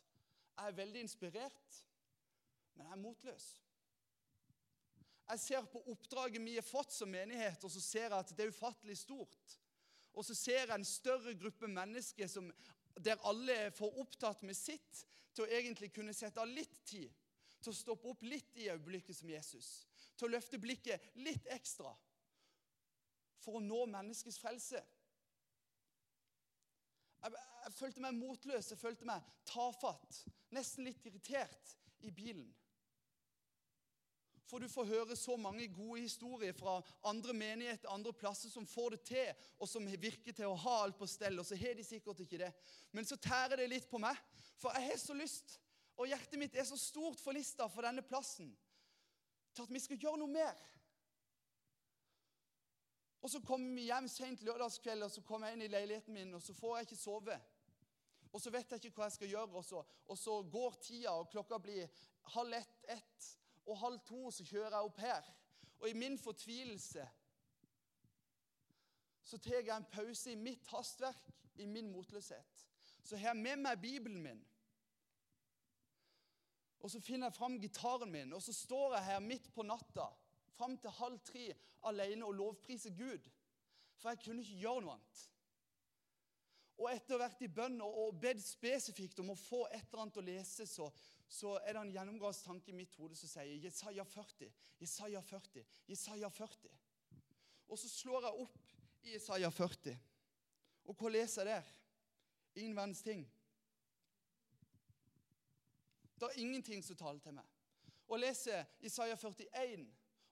jeg 0.56 0.70
er 0.70 0.76
veldig 0.76 1.00
inspirert, 1.04 1.78
men 2.74 2.86
jeg 2.86 2.92
er 2.92 3.00
motløs. 3.00 3.46
Jeg 5.26 5.40
ser 5.42 5.68
på 5.68 5.82
oppdraget 5.92 6.40
vi 6.44 6.54
har 6.54 6.64
fått 6.64 6.92
som 6.94 7.10
menighet, 7.10 7.64
og 7.64 7.72
så 7.72 7.80
ser 7.82 8.06
jeg 8.06 8.18
at 8.18 8.32
det 8.36 8.44
er 8.44 8.52
ufattelig 8.52 8.96
stort. 9.00 9.56
Og 10.16 10.24
så 10.24 10.36
ser 10.36 10.62
jeg 10.62 10.74
en 10.74 10.88
større 10.88 11.34
gruppe 11.36 11.68
mennesker 11.68 12.28
som, 12.30 12.48
der 13.04 13.20
alle 13.28 13.54
er 13.66 13.70
for 13.74 13.98
opptatt 14.00 14.42
med 14.46 14.56
sitt 14.56 15.04
til 15.34 15.44
å 15.44 15.52
egentlig 15.58 15.92
kunne 15.92 16.14
sette 16.16 16.40
av 16.40 16.48
litt 16.48 16.78
tid 16.88 17.12
til 17.60 17.72
å 17.72 17.76
stoppe 17.76 18.08
opp 18.10 18.22
litt 18.24 18.56
i 18.60 18.68
øyeblikket 18.70 19.16
som 19.18 19.30
Jesus. 19.30 19.86
Til 20.16 20.28
å 20.28 20.34
løfte 20.36 20.60
blikket 20.60 21.02
litt 21.20 21.48
ekstra 21.52 21.92
for 23.42 23.58
å 23.58 23.62
nå 23.62 23.84
menneskets 23.90 24.38
frelse. 24.42 24.80
Jeg, 27.22 27.32
jeg, 27.32 27.74
følte 27.78 28.02
meg 28.04 28.16
motløs, 28.18 28.70
jeg 28.72 28.80
følte 28.80 29.08
meg 29.08 29.24
tafatt, 29.48 30.22
nesten 30.54 30.86
litt 30.86 31.04
irritert 31.06 31.74
i 32.06 32.12
bilen. 32.14 32.48
For 34.46 34.62
du 34.62 34.68
får 34.70 34.86
høre 34.86 35.16
så 35.18 35.34
mange 35.36 35.66
gode 35.74 36.04
historier 36.04 36.54
fra 36.54 36.78
andre 37.10 37.34
menigheter 37.34 37.90
andre 37.90 38.12
plasser 38.14 38.50
som 38.52 38.66
får 38.66 38.94
det 38.94 39.00
til, 39.08 39.46
og 39.58 39.68
som 39.68 39.86
virker 39.86 40.32
til 40.32 40.46
å 40.46 40.58
ha 40.62 40.76
alt 40.84 40.98
på 40.98 41.08
stell, 41.10 41.40
og 41.42 41.46
så 41.48 41.58
har 41.58 41.74
de 41.74 41.84
sikkert 41.84 42.22
ikke 42.22 42.38
det. 42.44 42.52
Men 42.94 43.08
så 43.08 43.18
tærer 43.18 43.58
det 43.58 43.70
litt 43.72 43.88
på 43.90 43.98
meg, 44.02 44.18
for 44.60 44.74
jeg 44.76 44.92
har 44.92 45.00
så 45.02 45.16
lyst, 45.18 45.58
og 45.96 46.06
hjertet 46.06 46.38
mitt 46.38 46.54
er 46.54 46.68
så 46.68 46.78
stort 46.78 47.20
for 47.20 47.34
lista 47.34 47.66
for 47.72 47.86
denne 47.86 48.04
plassen, 48.06 48.52
til 49.56 49.66
at 49.66 49.72
vi 49.72 49.82
skal 49.82 49.98
gjøre 49.98 50.20
noe 50.22 50.30
mer. 50.30 50.64
Og 53.26 53.30
Så 53.30 53.40
kommer 53.42 53.74
vi 53.74 53.88
hjem 53.88 54.06
sent 54.08 54.42
lørdagskveld, 54.46 55.02
og 55.02 55.10
så 55.10 55.22
kommer 55.26 55.48
jeg 55.48 55.56
inn 55.56 55.64
i 55.66 55.72
leiligheten 55.72 56.14
min, 56.14 56.34
og 56.36 56.42
så 56.42 56.54
får 56.54 56.76
jeg 56.76 56.86
ikke 56.86 56.98
sove. 57.00 57.38
Og 58.30 58.42
så 58.42 58.52
vet 58.54 58.70
jeg 58.70 58.84
ikke 58.84 59.00
hva 59.00 59.08
jeg 59.08 59.16
skal 59.16 59.32
gjøre, 59.32 59.56
og 59.58 59.64
så, 59.64 59.82
og 60.06 60.18
så 60.20 60.36
går 60.52 60.76
tida, 60.84 61.16
og 61.16 61.30
klokka 61.32 61.58
blir 61.58 61.88
halv 62.36 62.54
ett, 62.54 62.84
ett. 62.94 63.26
Og 63.66 63.78
halv 63.78 64.00
to 64.06 64.30
så 64.30 64.44
kjører 64.46 64.76
jeg 64.76 64.88
opp 64.90 64.98
her. 65.02 65.30
Og 65.78 65.88
i 65.90 65.96
min 65.98 66.18
fortvilelse 66.18 67.06
så 69.26 69.38
tar 69.42 69.58
jeg 69.58 69.74
en 69.74 69.88
pause 69.90 70.30
i 70.32 70.38
mitt 70.38 70.68
hastverk, 70.70 71.32
i 71.58 71.66
min 71.66 71.88
motløshet. 71.90 72.66
Så 73.02 73.16
har 73.16 73.32
jeg 73.32 73.42
med 73.42 73.56
meg 73.64 73.80
Bibelen 73.80 74.22
min. 74.22 74.42
Og 76.78 76.90
så 76.90 77.00
finner 77.00 77.26
jeg 77.26 77.34
fram 77.34 77.56
gitaren 77.58 78.12
min, 78.12 78.32
og 78.32 78.42
så 78.42 78.52
står 78.54 78.94
jeg 78.94 79.04
her 79.04 79.24
midt 79.24 79.48
på 79.54 79.64
natta 79.66 80.06
fram 80.56 80.76
til 80.78 80.90
halv 80.90 81.18
tre 81.24 81.46
alene 81.82 82.24
og 82.24 82.36
lovpriser 82.38 82.94
Gud. 82.96 83.30
For 83.96 84.12
jeg 84.12 84.22
kunne 84.24 84.44
ikke 84.44 84.60
gjøre 84.60 84.84
noe 84.84 84.94
annet. 84.94 85.24
Og 86.76 86.90
etter 86.92 87.16
å 87.16 87.18
ha 87.18 87.24
vært 87.24 87.42
i 87.42 87.52
bønn 87.52 87.80
og 87.80 88.18
bedt 88.20 88.44
spesifikt 88.44 89.20
om 89.22 89.32
å 89.32 89.38
få 89.40 89.62
et 89.70 89.86
eller 89.86 90.04
annet 90.04 90.20
å 90.20 90.24
lese, 90.26 90.66
så, 90.68 90.90
så 91.28 91.56
er 91.58 91.74
det 91.74 91.82
en 91.82 91.92
gjennomgangstanke 91.94 92.70
i 92.70 92.76
mitt 92.76 92.94
hode 93.00 93.16
som 93.18 93.30
sier 93.30 93.64
Jesaja 93.64 94.04
40, 94.06 94.50
Jesaja 94.80 95.22
40, 95.22 95.64
Jesaja 95.90 96.30
40. 96.30 96.76
Og 97.66 97.80
så 97.82 97.90
slår 97.90 98.28
jeg 98.28 98.44
opp 98.44 98.76
i 99.02 99.16
Jesaja 99.16 99.50
40. 99.50 99.96
Og 100.86 100.94
hva 100.94 101.10
leser 101.10 101.50
jeg 101.50 101.64
der? 101.64 101.72
Ingen 102.62 102.76
verdens 102.78 103.02
ting. 103.02 103.26
Det 106.16 106.30
er 106.30 106.40
ingenting 106.40 106.84
som 106.84 106.96
taler 106.96 107.20
til 107.20 107.34
meg. 107.36 107.50
Og 108.06 108.22
leser 108.22 108.64
Jesaja 108.80 109.18
41 109.18 109.84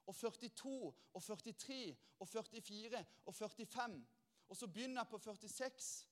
og 0.07 0.15
42 0.15 0.71
og 1.13 1.21
43 1.21 1.79
og 2.19 2.27
44 2.29 3.05
og 3.25 3.35
45. 3.35 3.99
Og 4.49 4.57
så 4.57 4.67
begynner 4.67 5.03
jeg 5.03 5.11
på 5.11 5.19
46 5.19 6.05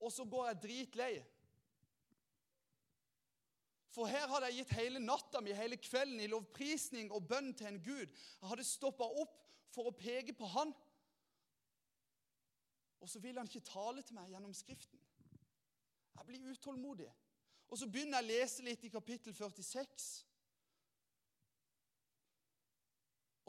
og 0.00 0.12
så 0.12 0.24
går 0.24 0.46
jeg 0.46 0.62
dritlei. 0.62 1.12
For 3.98 4.06
her 4.06 4.28
hadde 4.30 4.46
jeg 4.46 4.60
gitt 4.60 4.72
hele 4.78 5.00
natta 5.02 5.40
mi, 5.42 5.50
hele 5.58 5.76
kvelden, 5.82 6.20
i 6.22 6.28
lovprisning 6.30 7.08
og 7.10 7.24
bønn 7.26 7.48
til 7.58 7.66
en 7.66 7.80
Gud. 7.82 8.06
Jeg 8.06 8.46
hadde 8.46 8.66
stoppa 8.66 9.08
opp 9.24 9.32
for 9.74 9.90
å 9.90 9.94
peke 9.98 10.36
på 10.38 10.46
Han. 10.52 10.70
Og 13.02 13.10
så 13.10 13.18
vil 13.18 13.40
han 13.40 13.50
ikke 13.50 13.64
tale 13.66 14.04
til 14.06 14.14
meg 14.14 14.30
gjennom 14.30 14.54
Skriften. 14.54 15.02
Jeg 16.14 16.28
blir 16.30 16.46
utålmodig. 16.46 17.08
Og 17.66 17.80
så 17.80 17.88
begynner 17.90 18.22
jeg 18.22 18.28
å 18.28 18.28
lese 18.28 18.68
litt 18.68 18.86
i 18.86 18.92
kapittel 18.94 19.34
46. 19.34 20.06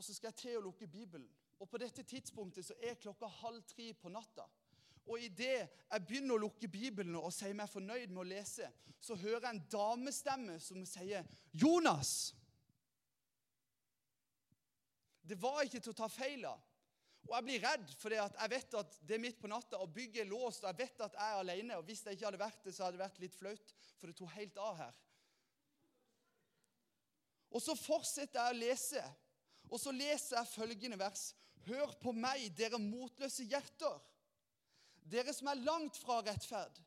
Og 0.02 0.08
så 0.08 0.18
skal 0.18 0.32
jeg 0.32 0.42
til 0.42 0.58
å 0.58 0.66
lukke 0.66 0.90
Bibelen. 0.90 1.30
Og 1.62 1.70
på 1.70 1.78
dette 1.78 2.08
tidspunktet 2.10 2.66
så 2.66 2.80
er 2.82 2.98
klokka 2.98 3.30
halv 3.44 3.62
tre 3.70 3.92
på 3.94 4.10
natta. 4.10 4.50
Og 5.08 5.22
idet 5.22 5.70
jeg 5.70 6.06
begynner 6.08 6.36
å 6.36 6.44
lukke 6.46 6.70
Bibelen 6.72 7.16
og 7.18 7.32
sier 7.34 7.56
meg 7.58 7.72
fornøyd 7.72 8.12
med 8.12 8.24
å 8.24 8.30
lese, 8.30 8.68
så 9.00 9.16
hører 9.16 9.48
jeg 9.48 9.56
en 9.56 9.68
damestemme 9.72 10.60
som 10.60 10.86
sier 10.86 11.26
'Jonas'. 11.54 12.34
Det 15.30 15.38
var 15.42 15.62
ikke 15.62 15.80
til 15.80 15.94
å 15.94 16.02
ta 16.02 16.08
feil 16.08 16.46
av. 16.46 16.62
Og 17.28 17.36
jeg 17.36 17.46
blir 17.46 17.62
redd, 17.62 17.92
for 18.02 18.14
jeg 18.16 18.50
vet 18.50 18.74
at 18.80 18.96
det 19.06 19.16
er 19.16 19.22
midt 19.22 19.38
på 19.42 19.50
natta, 19.52 19.78
og 19.78 19.94
bygget 19.94 20.24
er 20.24 20.30
låst, 20.32 20.64
og 20.64 20.72
jeg 20.72 20.78
vet 20.78 21.02
at 21.06 21.14
jeg 21.14 21.34
er 21.34 21.42
alene. 21.44 21.78
Og 21.78 21.86
hvis 21.86 22.02
jeg 22.06 22.18
ikke 22.18 22.26
hadde 22.26 22.42
vært 22.42 22.64
det, 22.66 22.74
så 22.74 22.84
hadde 22.84 22.98
det 22.98 23.04
vært 23.04 23.20
litt 23.22 23.36
flaut, 23.38 23.74
for 24.00 24.10
det 24.10 24.16
tok 24.18 24.32
helt 24.34 24.58
av 24.58 24.80
her. 24.80 24.96
Og 27.50 27.62
så 27.62 27.76
fortsetter 27.78 28.40
jeg 28.40 28.56
å 28.56 28.58
lese, 28.58 29.04
og 29.70 29.82
så 29.82 29.94
leser 29.94 30.40
jeg 30.40 30.54
følgende 30.56 30.98
vers. 30.98 31.36
Hør 31.68 31.94
på 32.02 32.14
meg, 32.18 32.48
dere 32.58 32.80
motløse 32.82 33.46
hjerter 33.46 34.00
dere 35.12 35.34
som 35.34 35.50
er 35.52 35.64
langt 35.66 35.98
fra 35.98 36.20
rettferd. 36.26 36.78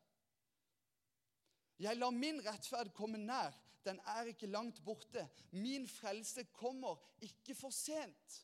Jeg 1.81 1.97
lar 1.97 2.13
min 2.15 2.39
rettferd 2.45 2.93
komme 2.95 3.19
nær, 3.19 3.55
den 3.83 3.99
er 4.15 4.29
ikke 4.31 4.47
langt 4.47 4.79
borte. 4.85 5.25
Min 5.51 5.87
frelse 5.87 6.45
kommer 6.55 7.01
ikke 7.21 7.55
for 7.55 7.73
sent. 7.75 8.39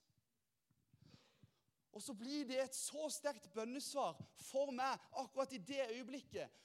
Og 1.96 2.04
så 2.04 2.14
blir 2.14 2.46
det 2.46 2.60
et 2.62 2.76
så 2.76 3.08
sterkt 3.12 3.50
bønnesvar 3.54 4.18
for 4.50 4.74
meg 4.76 5.00
akkurat 5.18 5.54
i 5.56 5.62
det 5.64 5.88
øyeblikket. 5.90 6.58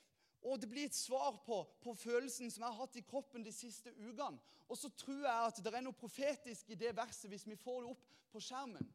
Og 0.44 0.60
det 0.60 0.68
blir 0.68 0.90
et 0.90 0.96
svar 0.96 1.38
på, 1.46 1.62
på, 1.80 1.94
følelsen 1.94 2.50
som 2.50 2.66
jeg 2.66 2.70
har 2.70 2.82
hatt 2.82 2.98
i 3.00 3.06
kroppen 3.08 3.46
de 3.46 3.52
siste 3.52 3.94
ukene. 3.96 4.36
Og 4.68 4.76
så 4.76 4.90
tror 4.92 5.22
jeg 5.24 5.46
at 5.46 5.60
det 5.64 5.72
er 5.72 5.84
noe 5.84 5.96
profetisk 5.96 6.68
i 6.68 6.78
det 6.78 6.92
verset 6.96 7.30
hvis 7.32 7.46
vi 7.48 7.56
får 7.56 7.80
det 7.80 7.94
opp 7.94 8.04
på 8.34 8.42
skjermen. 8.44 8.90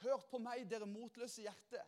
Hør 0.00 0.20
på 0.30 0.40
meg, 0.40 0.64
dere 0.70 0.88
motløse 0.88 1.44
hjerte. 1.44 1.80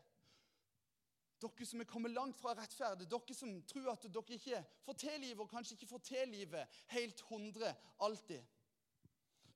Dere 1.42 1.66
som 1.66 1.80
er 1.82 1.88
kommet 1.90 2.12
langt 2.14 2.38
fra 2.38 2.54
rettferdig, 2.54 3.08
dere 3.10 3.34
som 3.34 3.54
tror 3.66 3.92
at 3.94 4.04
dere 4.06 4.36
ikke 4.36 4.64
får 4.86 4.98
til 5.00 5.20
livet, 5.24 5.40
og 5.42 5.50
kanskje 5.50 5.78
ikke 5.78 5.90
får 5.90 6.02
til 6.06 6.34
livet 6.36 6.82
helt 6.92 7.22
100 7.28 7.72
alltid. 8.06 8.42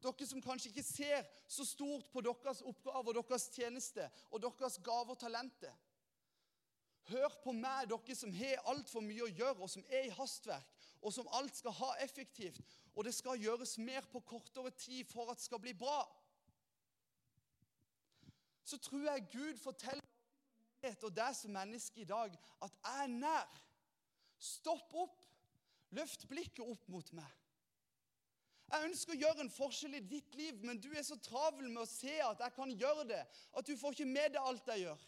Dere 0.03 0.29
som 0.29 0.43
kanskje 0.43 0.73
ikke 0.73 0.87
ser 0.87 1.29
så 1.49 1.65
stort 1.65 2.09
på 2.13 2.23
deres 2.25 2.63
oppgave 2.67 3.13
og 3.13 3.19
deres 3.21 3.49
tjeneste 3.55 4.09
og 4.31 4.43
deres 4.43 4.81
gaver 4.85 5.15
og 5.15 5.21
talenter. 5.21 5.73
Hør 7.07 7.39
på 7.45 7.55
meg, 7.55 7.87
dere 7.93 8.19
som 8.19 8.35
har 8.35 8.65
altfor 8.73 9.05
mye 9.05 9.29
å 9.29 9.31
gjøre, 9.31 9.61
og 9.63 9.71
som 9.71 9.85
er 9.87 10.09
i 10.09 10.15
hastverk, 10.17 10.73
og 11.05 11.13
som 11.15 11.29
alt 11.39 11.55
skal 11.55 11.75
ha 11.77 11.93
effektivt, 12.03 12.59
og 12.97 13.05
det 13.07 13.13
skal 13.15 13.39
gjøres 13.39 13.77
mer 13.79 14.07
på 14.11 14.25
kortere 14.27 14.73
tid 14.75 15.05
for 15.07 15.31
at 15.31 15.39
det 15.39 15.47
skal 15.47 15.63
bli 15.63 15.77
bra 15.77 16.01
så 18.67 18.79
tror 18.83 19.07
jeg 19.07 19.29
Gud 19.33 19.63
forteller 19.63 20.03
og 20.87 21.15
deg 21.15 21.35
som 21.35 21.55
menneske 21.55 22.03
i 22.03 22.07
dag 22.07 22.35
at 22.63 22.75
jeg 22.85 23.07
er 23.07 23.11
nær. 23.11 23.63
Stopp 24.39 24.93
opp. 24.95 25.23
Løft 25.95 26.27
blikket 26.31 26.63
opp 26.67 26.89
mot 26.91 27.11
meg. 27.17 27.33
Jeg 28.67 28.89
ønsker 28.89 29.15
å 29.15 29.19
gjøre 29.21 29.45
en 29.45 29.53
forskjell 29.55 29.95
i 29.95 30.07
ditt 30.11 30.35
liv, 30.35 30.59
men 30.67 30.81
du 30.83 30.89
er 30.91 31.05
så 31.07 31.17
travel 31.23 31.69
med 31.71 31.85
å 31.85 31.91
se 31.91 32.17
at 32.23 32.41
jeg 32.43 32.55
kan 32.57 32.73
gjøre 32.75 33.05
det, 33.07 33.21
at 33.27 33.69
du 33.69 33.77
får 33.79 33.95
ikke 33.95 34.09
med 34.11 34.35
deg 34.35 34.49
alt 34.51 34.73
jeg 34.73 34.83
gjør. 34.83 35.05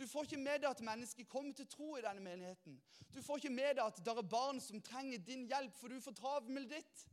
Du 0.00 0.04
får 0.08 0.28
ikke 0.28 0.40
med 0.40 0.60
deg 0.62 0.68
at 0.70 0.84
mennesker 0.84 1.28
kommer 1.28 1.56
til 1.56 1.68
tro 1.68 1.94
i 1.96 2.04
denne 2.04 2.24
menigheten. 2.24 2.76
Du 3.12 3.20
får 3.24 3.40
ikke 3.40 3.56
med 3.56 3.78
deg 3.78 3.82
at 3.84 4.02
det 4.04 4.12
er 4.12 4.28
barn 4.36 4.60
som 4.64 4.84
trenger 4.84 5.24
din 5.24 5.46
hjelp, 5.48 5.74
for 5.80 5.92
du 5.92 6.00
får 6.04 6.16
travel 6.20 6.52
med 6.56 6.68
ditt. 6.72 7.06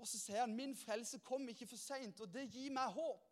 Og 0.00 0.08
så 0.08 0.18
sier 0.18 0.40
han, 0.40 0.56
'Min 0.56 0.76
frelse 0.76 1.18
kom 1.18 1.48
ikke 1.48 1.66
for 1.66 1.76
seint', 1.76 2.20
og 2.20 2.32
det 2.32 2.48
gir 2.50 2.72
meg 2.72 2.88
håp. 2.96 3.26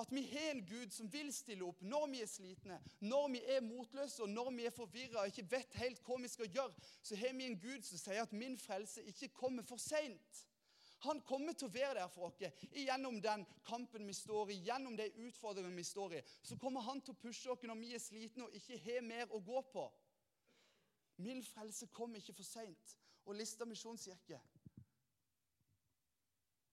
At 0.00 0.12
vi 0.12 0.22
har 0.22 0.50
en 0.50 0.66
Gud 0.66 0.90
som 0.92 1.12
vil 1.12 1.32
stille 1.32 1.64
opp 1.64 1.80
når 1.80 2.06
vi 2.12 2.22
er 2.22 2.28
slitne, 2.28 2.80
når 3.00 3.28
vi 3.32 3.40
er 3.54 3.62
motløse 3.64 4.22
og 4.22 4.28
når 4.28 4.50
vi 4.56 4.66
er 4.68 4.74
forvirra 4.76 5.22
og 5.22 5.26
ikke 5.26 5.50
vet 5.50 5.78
helt 5.80 6.02
hva 6.04 6.18
vi 6.20 6.28
skal 6.28 6.50
gjøre, 6.52 6.74
så 7.02 7.16
har 7.16 7.32
vi 7.32 7.46
en 7.46 7.60
Gud 7.60 7.84
som 7.84 8.00
sier 8.00 8.22
at 8.22 8.32
min 8.32 8.58
frelse 8.58 9.04
ikke 9.12 9.28
kommer 9.28 9.64
for 9.64 9.80
seint. 9.80 10.42
Han 11.04 11.20
kommer 11.20 11.52
til 11.52 11.68
å 11.68 11.72
være 11.72 11.94
der 12.00 12.12
for 12.12 12.28
oss 12.28 12.60
gjennom 12.72 13.20
den 13.24 13.46
kampen 13.64 14.06
vi 14.08 14.12
står 14.16 14.52
i, 14.52 14.60
gjennom 14.68 14.96
de 14.96 15.08
utfordringene 15.28 15.76
vi 15.76 15.84
står 15.84 16.18
i. 16.18 16.22
Så 16.42 16.56
kommer 16.60 16.84
han 16.84 17.00
til 17.00 17.12
å 17.12 17.20
pushe 17.20 17.50
oss 17.52 17.64
når 17.64 17.80
vi 17.80 17.94
er 17.94 18.04
slitne 18.04 18.48
og 18.48 18.56
ikke 18.56 18.80
har 18.84 19.04
mer 19.04 19.32
å 19.32 19.40
gå 19.40 19.64
på. 19.72 19.88
Min 21.16 21.44
frelse 21.44 21.88
kommer 21.92 22.20
ikke 22.20 22.36
for 22.36 22.48
seint 22.48 22.96
og 23.26 23.34
Lista 23.34 23.64
misjonskirke. 23.64 24.40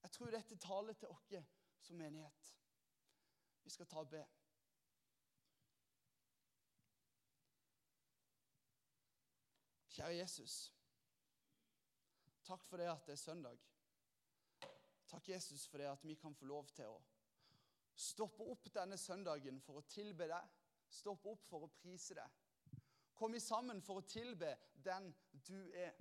Jeg 0.04 0.12
tror 0.12 0.32
dette 0.32 0.58
taler 0.62 0.94
til 0.94 1.10
oss 1.10 1.34
som 1.82 1.98
menighet. 1.98 2.54
Vi 3.64 3.70
skal 3.70 3.88
ta 3.88 4.04
og 4.04 4.10
be. 4.12 4.22
Kjære 9.94 10.16
Jesus. 10.18 10.74
Takk 12.44 12.66
for 12.66 12.78
det 12.78 12.90
at 12.92 13.06
det 13.06 13.14
er 13.14 13.22
søndag. 13.22 13.60
Takk, 15.08 15.30
Jesus, 15.30 15.68
for 15.68 15.78
det 15.78 15.86
at 15.86 16.06
vi 16.06 16.16
kan 16.16 16.36
få 16.36 16.46
lov 16.46 16.70
til 16.74 16.90
å 16.90 17.02
stoppe 17.96 18.44
opp 18.50 18.70
denne 18.74 18.98
søndagen 18.98 19.62
for 19.62 19.80
å 19.80 19.86
tilbe 19.88 20.28
deg. 20.28 20.56
Stoppe 20.90 21.30
opp 21.30 21.46
for 21.50 21.66
å 21.68 21.74
prise 21.78 22.18
deg. 22.18 22.40
Kom 23.14 23.36
i 23.38 23.42
sammen 23.42 23.82
for 23.86 24.02
å 24.02 24.08
tilbe 24.10 24.56
den 24.86 25.14
du 25.32 25.70
er. 25.78 25.94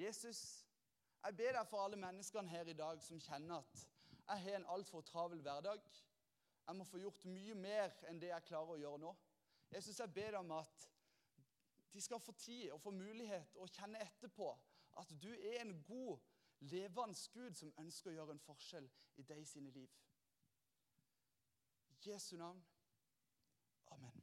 Jesus, 0.00 0.66
jeg 1.24 1.36
ber 1.36 1.52
deg 1.52 1.66
for 1.68 1.84
alle 1.84 1.98
menneskene 2.00 2.48
her 2.48 2.68
i 2.72 2.76
dag 2.76 3.02
som 3.04 3.20
kjenner 3.20 3.60
at 3.60 3.82
jeg 4.30 4.44
har 4.44 4.56
en 4.56 4.70
altfor 4.72 5.00
travel 5.04 5.42
hverdag. 5.44 5.82
Jeg 6.66 6.76
må 6.76 6.84
få 6.84 7.00
gjort 7.02 7.24
mye 7.28 7.54
mer 7.58 7.92
enn 8.08 8.20
det 8.22 8.30
jeg 8.30 8.46
klarer 8.46 8.76
å 8.76 8.80
gjøre 8.80 9.02
nå. 9.02 9.12
Jesus, 9.74 10.00
jeg 10.00 10.14
ber 10.14 10.32
deg 10.32 10.40
om 10.40 10.54
at 10.56 10.86
de 11.92 12.00
skal 12.00 12.22
få 12.22 12.32
tid 12.32 12.70
og 12.70 12.80
få 12.80 12.94
mulighet 12.94 13.58
å 13.58 13.68
kjenne 13.68 14.00
etterpå 14.04 14.48
at 15.02 15.12
du 15.22 15.30
er 15.34 15.60
en 15.60 15.74
god, 15.84 16.18
levende 16.60 17.18
Gud 17.34 17.56
som 17.58 17.74
ønsker 17.82 18.12
å 18.12 18.16
gjøre 18.18 18.36
en 18.36 18.44
forskjell 18.44 18.88
i 19.20 19.26
deg 19.26 19.46
sine 19.48 19.72
liv. 19.74 19.90
I 21.90 22.10
Jesu 22.10 22.36
navn. 22.36 22.62
Amen. 23.90 24.19